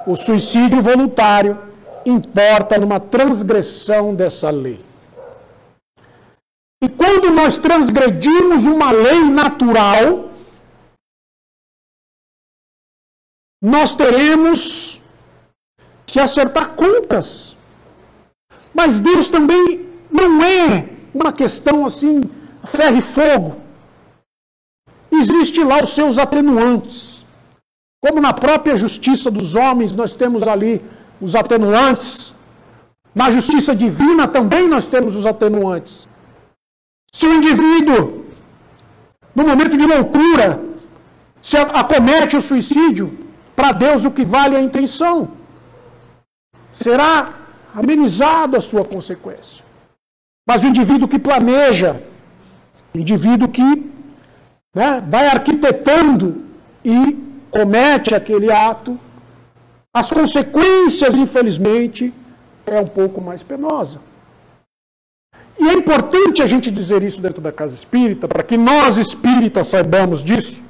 [0.07, 1.57] O suicídio voluntário
[2.05, 4.83] importa numa transgressão dessa lei.
[6.81, 10.31] E quando nós transgredimos uma lei natural,
[13.61, 15.01] nós teremos
[16.05, 17.55] que acertar contas.
[18.73, 22.21] Mas Deus também não é uma questão assim,
[22.65, 23.61] ferro e fogo.
[25.11, 27.18] Existe lá os seus atenuantes.
[28.01, 30.81] Como na própria justiça dos homens, nós temos ali
[31.21, 32.33] os atenuantes.
[33.13, 36.07] Na justiça divina também nós temos os atenuantes.
[37.11, 38.25] Se o indivíduo,
[39.35, 40.61] no momento de loucura,
[41.41, 43.17] se acomete o suicídio,
[43.55, 45.39] para Deus o que vale é a intenção
[46.71, 47.33] será
[47.75, 49.63] amenizado a sua consequência.
[50.47, 52.01] Mas o indivíduo que planeja,
[52.93, 53.91] o indivíduo que
[54.73, 56.43] né, vai arquitetando
[56.83, 58.99] e comete aquele ato,
[59.93, 62.13] as consequências, infelizmente,
[62.65, 63.99] é um pouco mais penosa.
[65.59, 69.67] E é importante a gente dizer isso dentro da casa espírita, para que nós espíritas
[69.67, 70.61] saibamos disso,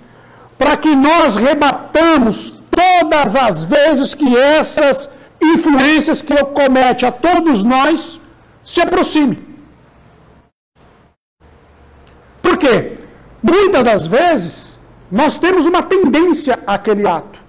[0.57, 5.09] para que nós rebatamos todas as vezes que essas
[5.41, 8.19] influências que comete a todos nós
[8.63, 9.47] se aproxime.
[12.41, 12.97] Por quê?
[13.41, 14.68] Muitas das vezes
[15.11, 17.39] nós temos uma tendência àquele ato.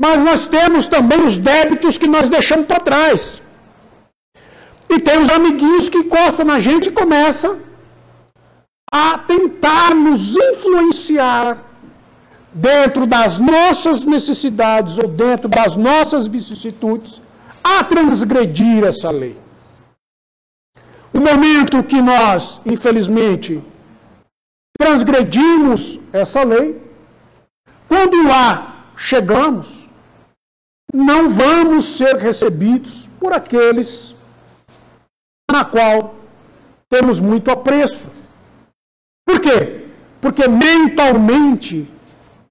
[0.00, 3.42] Mas nós temos também os débitos que nós deixamos para trás.
[4.88, 7.60] E tem os amiguinhos que encostam na gente e começam
[8.92, 11.64] a tentar nos influenciar
[12.52, 17.22] dentro das nossas necessidades ou dentro das nossas vicissitudes,
[17.64, 19.38] a transgredir essa lei.
[21.14, 23.62] O momento que nós, infelizmente,
[24.82, 26.82] transgredimos essa lei,
[27.86, 29.88] quando lá chegamos,
[30.92, 34.14] não vamos ser recebidos por aqueles
[35.48, 36.16] na qual
[36.90, 38.08] temos muito apreço.
[39.24, 39.86] Por quê?
[40.20, 41.88] Porque mentalmente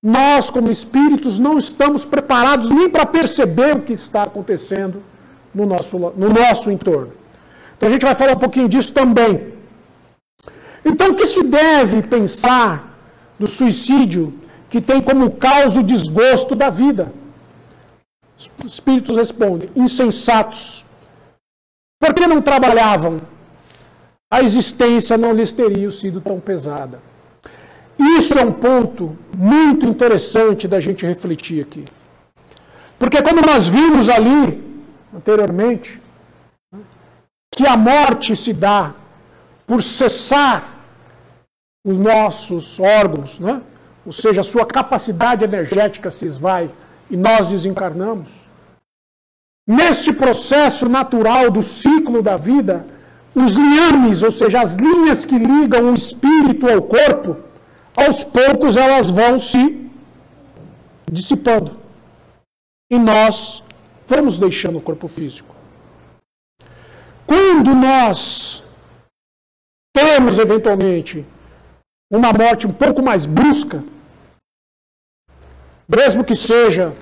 [0.02, 5.04] nós, como espíritos, não estamos preparados nem para perceber o que está acontecendo
[5.54, 7.12] no nosso, no nosso entorno.
[7.76, 9.61] Então a gente vai falar um pouquinho disso também.
[10.84, 12.98] Então, o que se deve pensar
[13.40, 14.34] do suicídio
[14.70, 17.14] que tem como causa o desgosto da vida?
[18.64, 20.86] Os espíritos respondem: insensatos.
[22.00, 23.22] Por que não trabalhavam?
[24.32, 27.00] A existência não lhes teria sido tão pesada.
[28.00, 31.86] Isso é um ponto muito interessante da gente refletir aqui.
[32.98, 34.64] Porque como nós vimos ali
[35.14, 36.02] anteriormente,
[37.54, 38.94] que a morte se dá
[39.68, 40.71] por cessar
[41.84, 43.62] os nossos órgãos, né?
[44.06, 46.70] ou seja, a sua capacidade energética se esvai
[47.10, 48.48] e nós desencarnamos.
[49.68, 52.86] Neste processo natural do ciclo da vida,
[53.34, 57.38] os liames, ou seja, as linhas que ligam o espírito ao corpo,
[57.96, 59.90] aos poucos elas vão se
[61.10, 61.80] dissipando.
[62.92, 63.64] E nós
[64.08, 65.56] vamos deixando o corpo físico.
[67.26, 68.64] Quando nós
[69.94, 71.26] temos, eventualmente,
[72.12, 73.82] uma morte um pouco mais brusca,
[75.88, 76.94] mesmo que seja,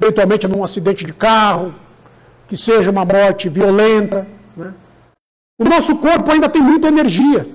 [0.00, 1.74] eventualmente, num acidente de carro,
[2.48, 4.72] que seja uma morte violenta, né?
[5.60, 7.46] o nosso corpo ainda tem muita energia.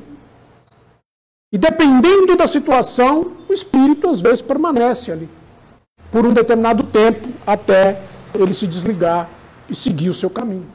[1.51, 5.27] E dependendo da situação, o espírito às vezes permanece ali
[6.11, 8.03] por um determinado tempo até
[8.33, 9.29] ele se desligar
[9.69, 10.69] e seguir o seu caminho.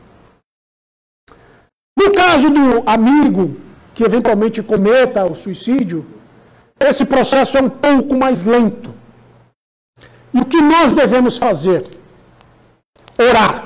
[1.99, 3.57] No caso do amigo
[3.97, 6.05] que eventualmente cometa o suicídio,
[6.79, 8.95] esse processo é um pouco mais lento.
[10.35, 11.83] E o que nós devemos fazer?
[13.19, 13.65] Orar.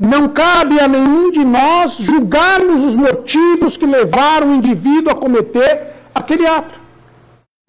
[0.00, 5.88] Não cabe a nenhum de nós julgarmos os motivos que levaram o indivíduo a cometer
[6.14, 6.80] aquele ato.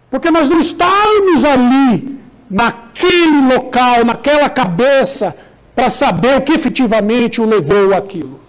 [0.10, 2.18] Porque nós não estamos ali,
[2.50, 5.36] naquele local, naquela cabeça,
[5.76, 8.40] para saber o que efetivamente o levou àquilo.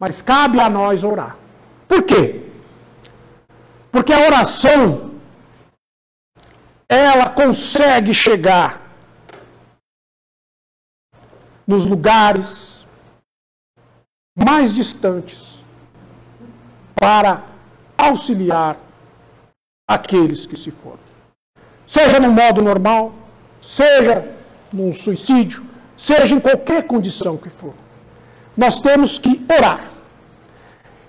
[0.00, 1.36] Mas cabe a nós orar.
[1.92, 2.40] Por quê?
[3.90, 5.10] Porque a oração,
[6.88, 8.80] ela consegue chegar
[11.66, 12.82] nos lugares
[14.34, 15.62] mais distantes
[16.94, 17.44] para
[17.98, 18.78] auxiliar
[19.86, 21.04] aqueles que se foram.
[21.86, 23.12] Seja no modo normal,
[23.60, 24.34] seja
[24.72, 25.62] num suicídio,
[25.94, 27.74] seja em qualquer condição que for.
[28.56, 29.91] Nós temos que orar.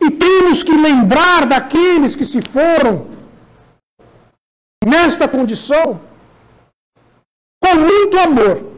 [0.06, 3.08] E temos que lembrar daqueles que se foram
[4.86, 6.02] nesta condição
[7.64, 8.74] com muito amor.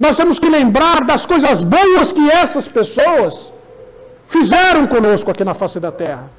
[0.00, 3.52] Nós temos que lembrar das coisas boas que essas pessoas
[4.26, 6.30] fizeram conosco aqui na face da terra.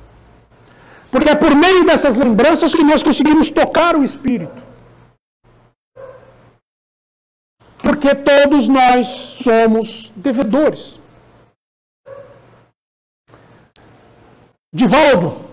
[1.11, 4.61] Porque é por meio dessas lembranças que nós conseguimos tocar o Espírito.
[7.81, 10.98] Porque todos nós somos devedores.
[14.73, 15.45] Divaldo,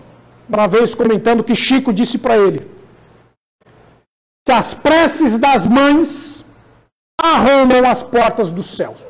[0.47, 2.77] uma vez comentando que Chico disse para ele
[4.45, 6.45] que as preces das mães
[7.21, 9.05] arrombam as portas dos céus.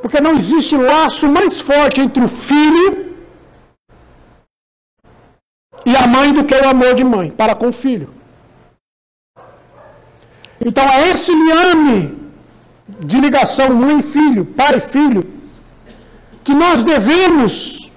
[0.00, 3.16] Porque não existe laço mais forte entre o filho
[5.86, 8.12] e a mãe do que o amor de mãe para com o filho.
[10.64, 12.18] Então é esse liame
[13.06, 15.22] de ligação mãe e filho, pai e filho,
[16.44, 17.90] que nós devemos,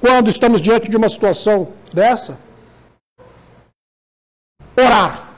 [0.00, 2.38] quando estamos diante de uma situação dessa,
[4.76, 5.32] orar.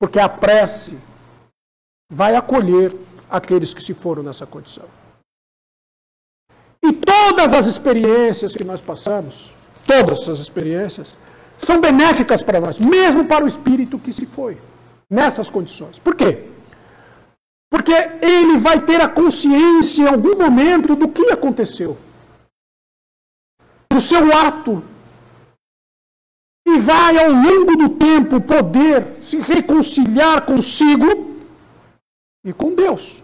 [0.00, 0.98] Porque a prece
[2.10, 2.94] vai acolher
[3.30, 4.84] aqueles que se foram nessa condição.
[6.84, 9.54] E todas as experiências que nós passamos,
[9.86, 11.16] todas essas experiências,
[11.56, 14.58] são benéficas para nós, mesmo para o espírito que se foi,
[15.08, 15.98] nessas condições.
[15.98, 16.48] Por quê?
[17.72, 21.96] Porque ele vai ter a consciência em algum momento do que aconteceu.
[23.90, 24.84] Do seu ato.
[26.66, 31.40] E vai, ao longo do tempo, poder se reconciliar consigo
[32.44, 33.22] e com Deus.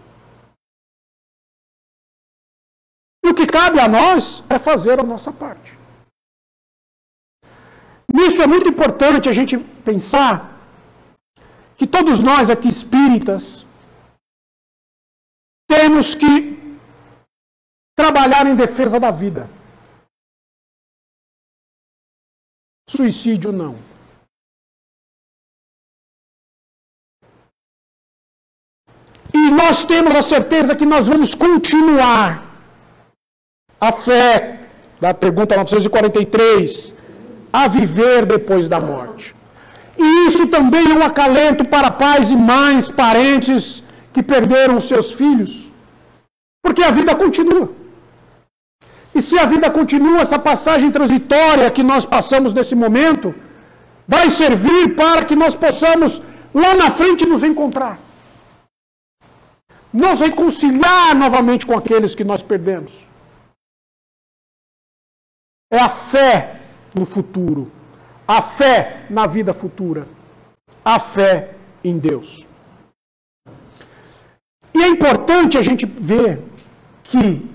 [3.23, 5.77] E o que cabe a nós é fazer a nossa parte.
[8.11, 10.59] Nisso é muito importante a gente pensar
[11.77, 13.68] que todos nós aqui espíritas
[15.69, 16.33] temos que
[17.95, 19.47] trabalhar em defesa da vida.
[22.89, 23.77] Suicídio não.
[29.31, 32.43] E nós temos a certeza que nós vamos continuar
[33.79, 34.59] a fé
[34.99, 36.95] da pergunta 943
[37.53, 39.35] a viver depois da morte.
[39.97, 43.83] E isso também é um acalento para pais e mães, parentes
[44.13, 45.71] que perderam seus filhos.
[46.63, 47.67] Porque a vida continua.
[49.13, 53.33] E se a vida continua, essa passagem transitória que nós passamos nesse momento
[54.07, 56.21] vai servir para que nós possamos
[56.53, 57.99] lá na frente nos encontrar.
[59.91, 63.07] Nos reconciliar novamente com aqueles que nós perdemos.
[65.71, 66.59] É a fé
[66.95, 67.71] no futuro,
[68.27, 70.07] a fé na vida futura,
[70.83, 72.48] a fé em Deus.
[74.79, 76.41] E é importante a gente ver
[77.03, 77.45] que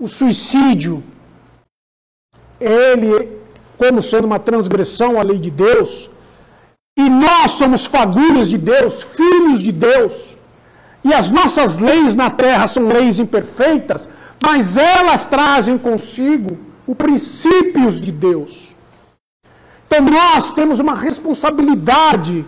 [0.00, 0.94] o suicídio,
[2.58, 3.12] ele,
[3.78, 6.10] como sendo uma transgressão à lei de Deus,
[6.98, 10.36] e nós somos fagulhas de Deus, filhos de Deus,
[11.04, 14.08] e as nossas leis na terra são leis imperfeitas,
[14.44, 18.74] mas elas trazem consigo os princípios de Deus.
[19.86, 22.44] Então nós temos uma responsabilidade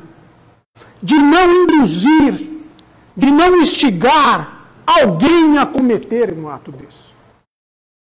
[1.00, 2.57] de não induzir
[3.18, 7.08] de não instigar alguém a cometer um ato desse.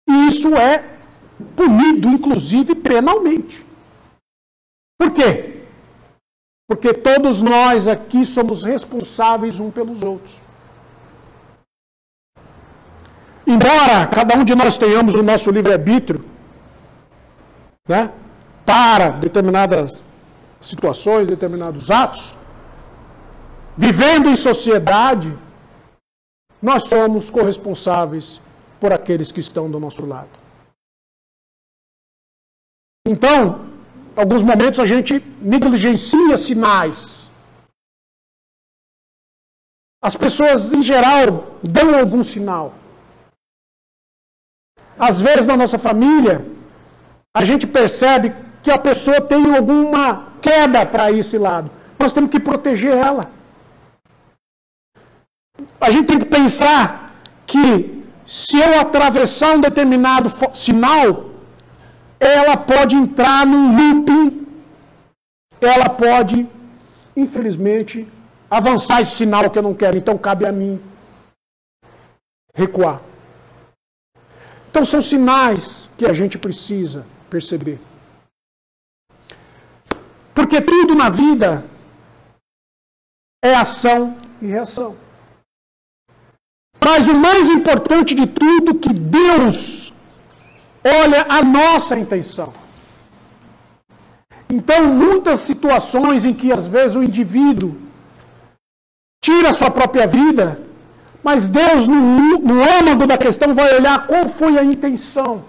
[0.09, 0.97] E isso é
[1.55, 3.65] punido, inclusive, penalmente.
[4.99, 5.63] Por quê?
[6.67, 10.41] Porque todos nós aqui somos responsáveis um pelos outros.
[13.45, 16.23] embora cada um de nós tenhamos o nosso livre-arbítrio,
[17.87, 18.11] né,
[18.65, 20.03] para determinadas
[20.59, 22.35] situações, determinados atos,
[23.77, 25.37] vivendo em sociedade,
[26.61, 28.41] nós somos corresponsáveis
[28.79, 30.29] por aqueles que estão do nosso lado.
[33.05, 33.65] Então,
[34.15, 37.31] em alguns momentos a gente negligencia sinais.
[40.01, 42.73] As pessoas, em geral, dão algum sinal.
[44.97, 46.45] Às vezes, na nossa família,
[47.33, 51.71] a gente percebe que a pessoa tem alguma queda para esse lado.
[51.97, 53.31] Nós temos que proteger ela.
[55.85, 57.13] A gente tem que pensar
[57.45, 61.31] que se eu atravessar um determinado sinal,
[62.17, 64.47] ela pode entrar num looping,
[65.59, 66.47] ela pode,
[67.17, 68.07] infelizmente,
[68.49, 69.97] avançar esse sinal que eu não quero.
[69.97, 70.81] Então cabe a mim
[72.55, 73.01] recuar.
[74.69, 77.77] Então são sinais que a gente precisa perceber.
[80.33, 81.65] Porque tudo na vida
[83.43, 85.02] é ação e reação.
[86.85, 89.93] Mas o mais importante de tudo que Deus
[90.83, 92.53] olha a nossa intenção.
[94.49, 97.75] Então, muitas situações em que às vezes o indivíduo
[99.23, 100.59] tira a sua própria vida,
[101.23, 101.99] mas Deus, no,
[102.39, 105.45] no âmago da questão, vai olhar qual foi a intenção.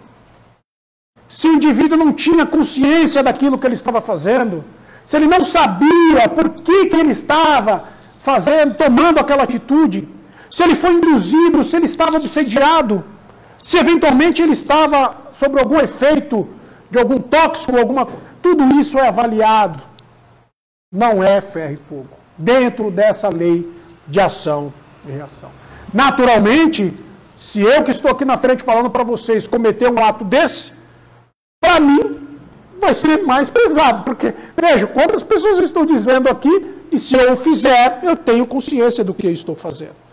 [1.29, 4.65] Se o indivíduo não tinha consciência daquilo que ele estava fazendo,
[5.05, 7.85] se ele não sabia por que, que ele estava
[8.21, 10.09] fazendo, tomando aquela atitude,
[10.55, 13.03] se ele foi induzido, se ele estava obsediado,
[13.61, 14.99] se eventualmente ele estava
[15.33, 16.49] sob algum efeito
[16.89, 18.07] de algum tóxico, alguma
[18.41, 19.83] tudo isso é avaliado.
[20.93, 22.15] Não é ferro e fogo.
[22.39, 23.69] Dentro dessa lei
[24.07, 24.73] de ação
[25.05, 25.51] e reação.
[25.93, 26.95] Naturalmente,
[27.37, 30.73] se eu que estou aqui na frente falando para vocês cometer um ato desse,
[31.61, 32.29] para mim
[32.81, 36.55] vai ser mais pesado, porque veja quantas pessoas estão dizendo aqui
[36.93, 40.04] e se eu fizer, eu tenho consciência do que estou fazendo.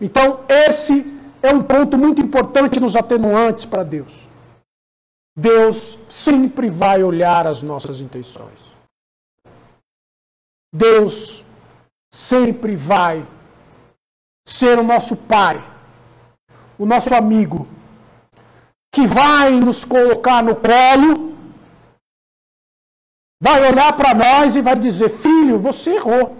[0.00, 1.04] Então, esse
[1.42, 4.28] é um ponto muito importante nos atenuantes para Deus.
[5.36, 8.72] Deus sempre vai olhar as nossas intenções.
[10.72, 11.44] Deus
[12.12, 13.24] sempre vai
[14.46, 15.62] ser o nosso Pai,
[16.78, 17.66] o nosso amigo,
[18.92, 21.36] que vai nos colocar no colo,
[23.40, 26.36] vai olhar para nós e vai dizer: Filho, você errou,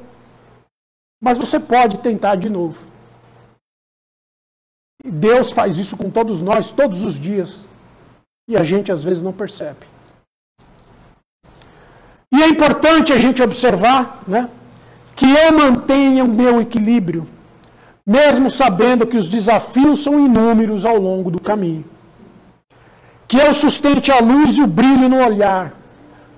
[1.23, 2.98] mas você pode tentar de novo.
[5.05, 7.69] E Deus faz isso com todos nós, todos os dias.
[8.49, 9.87] E a gente às vezes não percebe.
[12.33, 14.49] E é importante a gente observar né,
[15.17, 17.27] que eu mantenha o meu equilíbrio,
[18.07, 21.85] mesmo sabendo que os desafios são inúmeros ao longo do caminho.
[23.27, 25.75] Que eu sustente a luz e o brilho no olhar,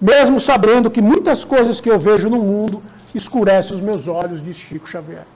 [0.00, 2.82] mesmo sabendo que muitas coisas que eu vejo no mundo
[3.14, 5.26] escurecem os meus olhos, de Chico Xavier.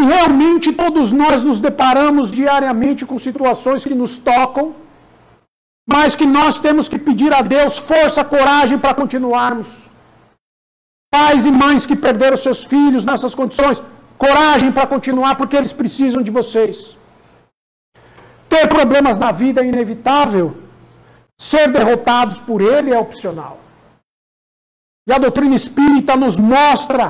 [0.00, 4.66] E realmente todos nós nos deparamos diariamente com situações que nos tocam,
[5.94, 9.68] mas que nós temos que pedir a Deus força, coragem para continuarmos.
[11.16, 13.82] Pais e mães que perderam seus filhos nessas condições,
[14.16, 16.96] coragem para continuar, porque eles precisam de vocês.
[18.48, 20.46] Ter problemas na vida é inevitável,
[21.38, 23.58] ser derrotados por ele é opcional.
[25.06, 27.04] E a doutrina espírita nos mostra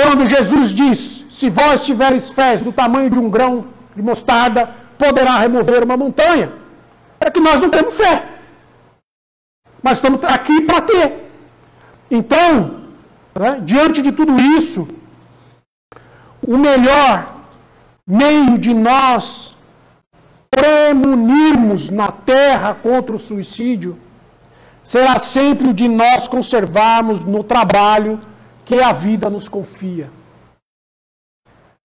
[0.00, 5.38] quando Jesus diz: Se vós tiveres fé do tamanho de um grão de mostarda, poderá
[5.38, 6.52] remover uma montanha.
[7.20, 8.28] É que nós não temos fé.
[9.82, 11.30] Mas estamos aqui para ter.
[12.10, 12.80] Então,
[13.38, 14.88] né, diante de tudo isso,
[16.46, 17.36] o melhor
[18.06, 19.54] meio de nós
[20.50, 23.96] premunirmos na terra contra o suicídio
[24.82, 28.18] será sempre o de nós conservarmos no trabalho
[28.70, 30.08] que a vida nos confia.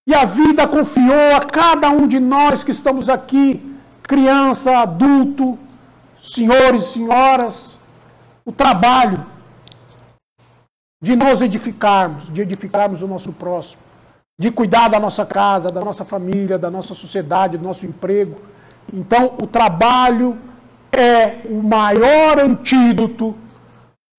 [0.07, 5.57] E a vida confiou a cada um de nós que estamos aqui, criança, adulto,
[6.21, 7.79] senhores e senhoras,
[8.45, 9.25] o trabalho
[11.01, 13.81] de nos edificarmos, de edificarmos o nosso próximo,
[14.39, 18.39] de cuidar da nossa casa, da nossa família, da nossa sociedade, do nosso emprego.
[18.93, 20.37] Então, o trabalho
[20.91, 23.35] é o maior antídoto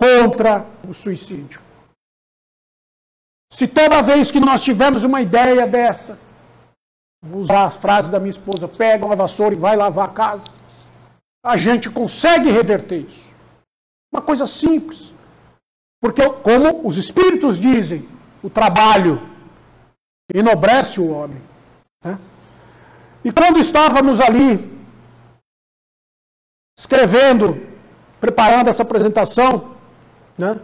[0.00, 1.65] contra o suicídio.
[3.50, 6.18] Se toda vez que nós tivermos uma ideia dessa,
[7.22, 10.44] vou usar as frases da minha esposa, pega uma vassoura e vai lavar a casa,
[11.44, 13.32] a gente consegue reverter isso.
[14.12, 15.14] Uma coisa simples.
[16.00, 18.08] Porque, como os espíritos dizem,
[18.42, 19.22] o trabalho
[20.32, 21.40] enobrece o homem.
[22.04, 22.18] Né?
[23.24, 24.76] E quando estávamos ali,
[26.78, 27.66] escrevendo,
[28.20, 29.76] preparando essa apresentação,
[30.38, 30.60] né,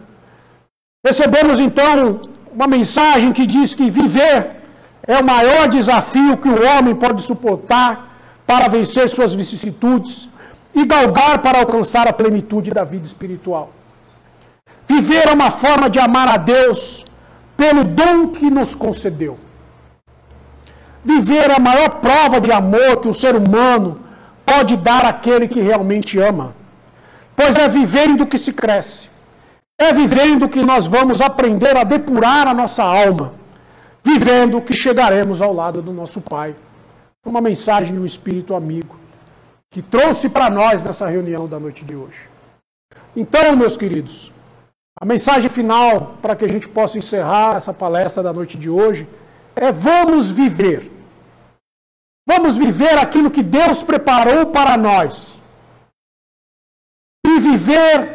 [1.05, 2.21] recebemos então
[2.55, 4.37] uma mensagem que diz que viver
[5.05, 7.89] é o maior desafio que o homem pode suportar
[8.45, 10.29] para vencer suas vicissitudes
[10.73, 13.71] e galgar para alcançar a plenitude da vida espiritual.
[14.87, 17.05] Viver é uma forma de amar a Deus
[17.55, 19.37] pelo dom que nos concedeu.
[21.03, 23.99] Viver é a maior prova de amor que o ser humano
[24.45, 26.55] pode dar àquele que realmente ama.
[27.35, 29.12] Pois é vivendo que se cresce.
[29.83, 33.33] É vivendo que nós vamos aprender a depurar a nossa alma.
[34.01, 36.55] Vivendo que chegaremos ao lado do nosso Pai.
[37.25, 38.95] Uma mensagem de um espírito amigo
[39.69, 42.21] que trouxe para nós nessa reunião da noite de hoje.
[43.13, 44.31] Então, meus queridos,
[45.01, 49.05] a mensagem final para que a gente possa encerrar essa palestra da noite de hoje
[49.53, 50.89] é vamos viver.
[52.25, 55.41] Vamos viver aquilo que Deus preparou para nós.
[57.25, 58.12] E viver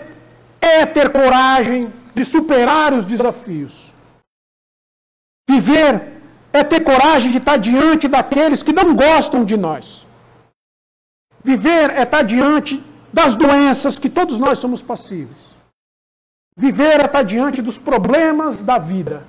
[0.61, 3.93] é ter coragem de superar os desafios.
[5.49, 6.21] Viver
[6.53, 10.07] é ter coragem de estar diante daqueles que não gostam de nós.
[11.43, 12.83] Viver é estar diante
[13.13, 15.39] das doenças que todos nós somos passíveis.
[16.57, 19.25] Viver é estar diante dos problemas da vida.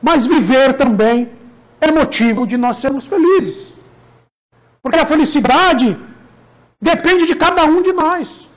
[0.00, 1.30] Mas viver também
[1.80, 3.72] é motivo de nós sermos felizes.
[4.82, 5.98] Porque a felicidade
[6.80, 8.49] depende de cada um de nós.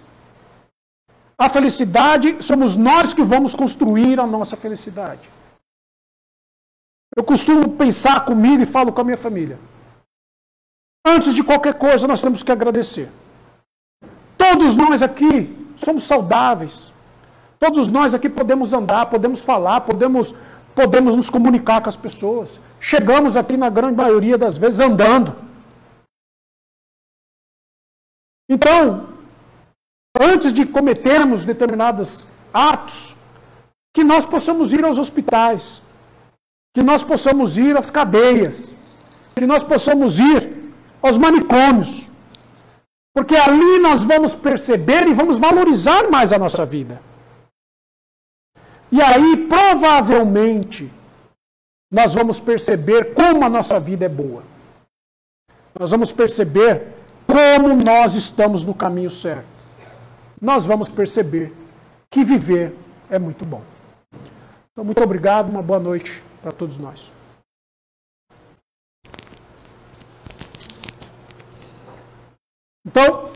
[1.44, 5.30] A felicidade somos nós que vamos construir a nossa felicidade.
[7.18, 9.60] Eu costumo pensar comigo e falo com a minha família.
[11.06, 13.12] Antes de qualquer coisa, nós temos que agradecer.
[14.38, 16.94] Todos nós aqui somos saudáveis.
[17.60, 20.34] Todos nós aqui podemos andar, podemos falar, podemos,
[20.74, 22.58] podemos nos comunicar com as pessoas.
[22.80, 25.36] Chegamos aqui, na grande maioria das vezes, andando.
[28.50, 29.13] Então,
[30.20, 33.16] antes de cometermos determinados atos,
[33.94, 35.82] que nós possamos ir aos hospitais,
[36.74, 38.74] que nós possamos ir às cadeias,
[39.36, 42.10] que nós possamos ir aos manicômios,
[43.14, 47.02] porque ali nós vamos perceber e vamos valorizar mais a nossa vida.
[48.92, 50.92] E aí, provavelmente,
[51.92, 54.44] nós vamos perceber como a nossa vida é boa.
[55.80, 56.88] Nós vamos perceber
[57.28, 59.53] como nós estamos no caminho certo.
[60.44, 61.54] Nós vamos perceber
[62.12, 62.76] que viver
[63.10, 63.64] é muito bom.
[64.74, 67.10] Então, muito obrigado, uma boa noite para todos nós.
[72.86, 73.32] Então,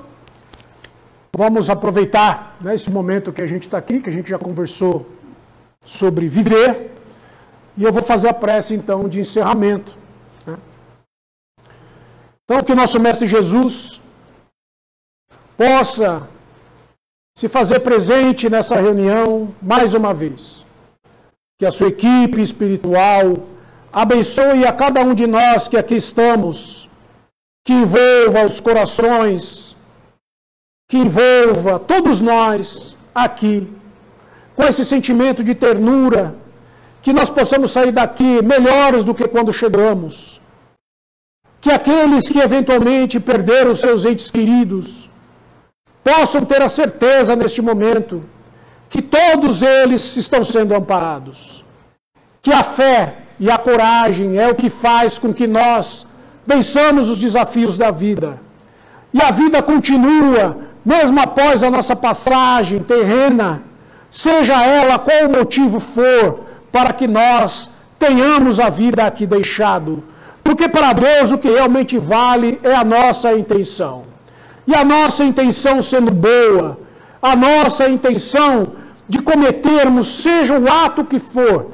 [1.34, 5.10] vamos aproveitar né, esse momento que a gente está aqui, que a gente já conversou
[5.86, 6.92] sobre viver,
[7.78, 9.98] e eu vou fazer a prece então de encerramento.
[10.46, 10.58] Né?
[12.44, 14.02] Então, que nosso Mestre Jesus
[15.56, 16.36] possa
[17.38, 20.66] se fazer presente nessa reunião mais uma vez.
[21.60, 23.26] Que a sua equipe espiritual
[23.94, 26.90] abençoe a cada um de nós que aqui estamos,
[27.64, 29.76] que envolva os corações,
[30.90, 33.72] que envolva todos nós aqui
[34.56, 36.36] com esse sentimento de ternura,
[37.04, 40.42] que nós possamos sair daqui melhores do que quando chegamos.
[41.62, 45.07] Que aqueles que eventualmente perderam seus entes queridos
[46.08, 48.24] possam ter a certeza neste momento
[48.90, 51.66] que todos eles estão sendo amparados.
[52.42, 53.00] Que a fé
[53.38, 56.08] e a coragem é o que faz com que nós
[56.46, 58.40] vençamos os desafios da vida.
[59.14, 63.64] E a vida continua, mesmo após a nossa passagem terrena,
[64.10, 66.40] seja ela qual o motivo for,
[66.72, 70.02] para que nós tenhamos a vida aqui deixado.
[70.42, 74.17] Porque para Deus o que realmente vale é a nossa intenção.
[74.68, 76.78] E a nossa intenção sendo boa,
[77.22, 78.68] a nossa intenção
[79.08, 81.72] de cometermos, seja o ato que for,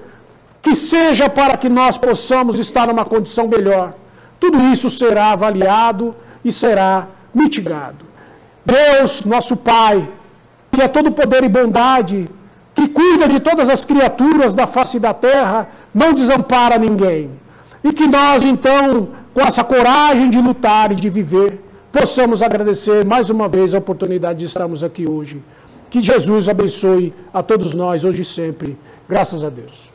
[0.62, 3.94] que seja para que nós possamos estar numa condição melhor.
[4.40, 6.16] Tudo isso será avaliado
[6.46, 8.06] e será mitigado.
[8.64, 10.08] Deus, nosso Pai,
[10.72, 12.30] que é todo poder e bondade,
[12.76, 17.32] que cuida de todas as criaturas da face da terra, não desampara ninguém.
[17.84, 21.63] E que nós, então, com essa coragem de lutar e de viver,
[21.94, 25.42] possamos agradecer mais uma vez a oportunidade de estarmos aqui hoje.
[25.92, 28.76] Que Jesus abençoe a todos nós, hoje e sempre.
[29.08, 29.93] Graças a Deus.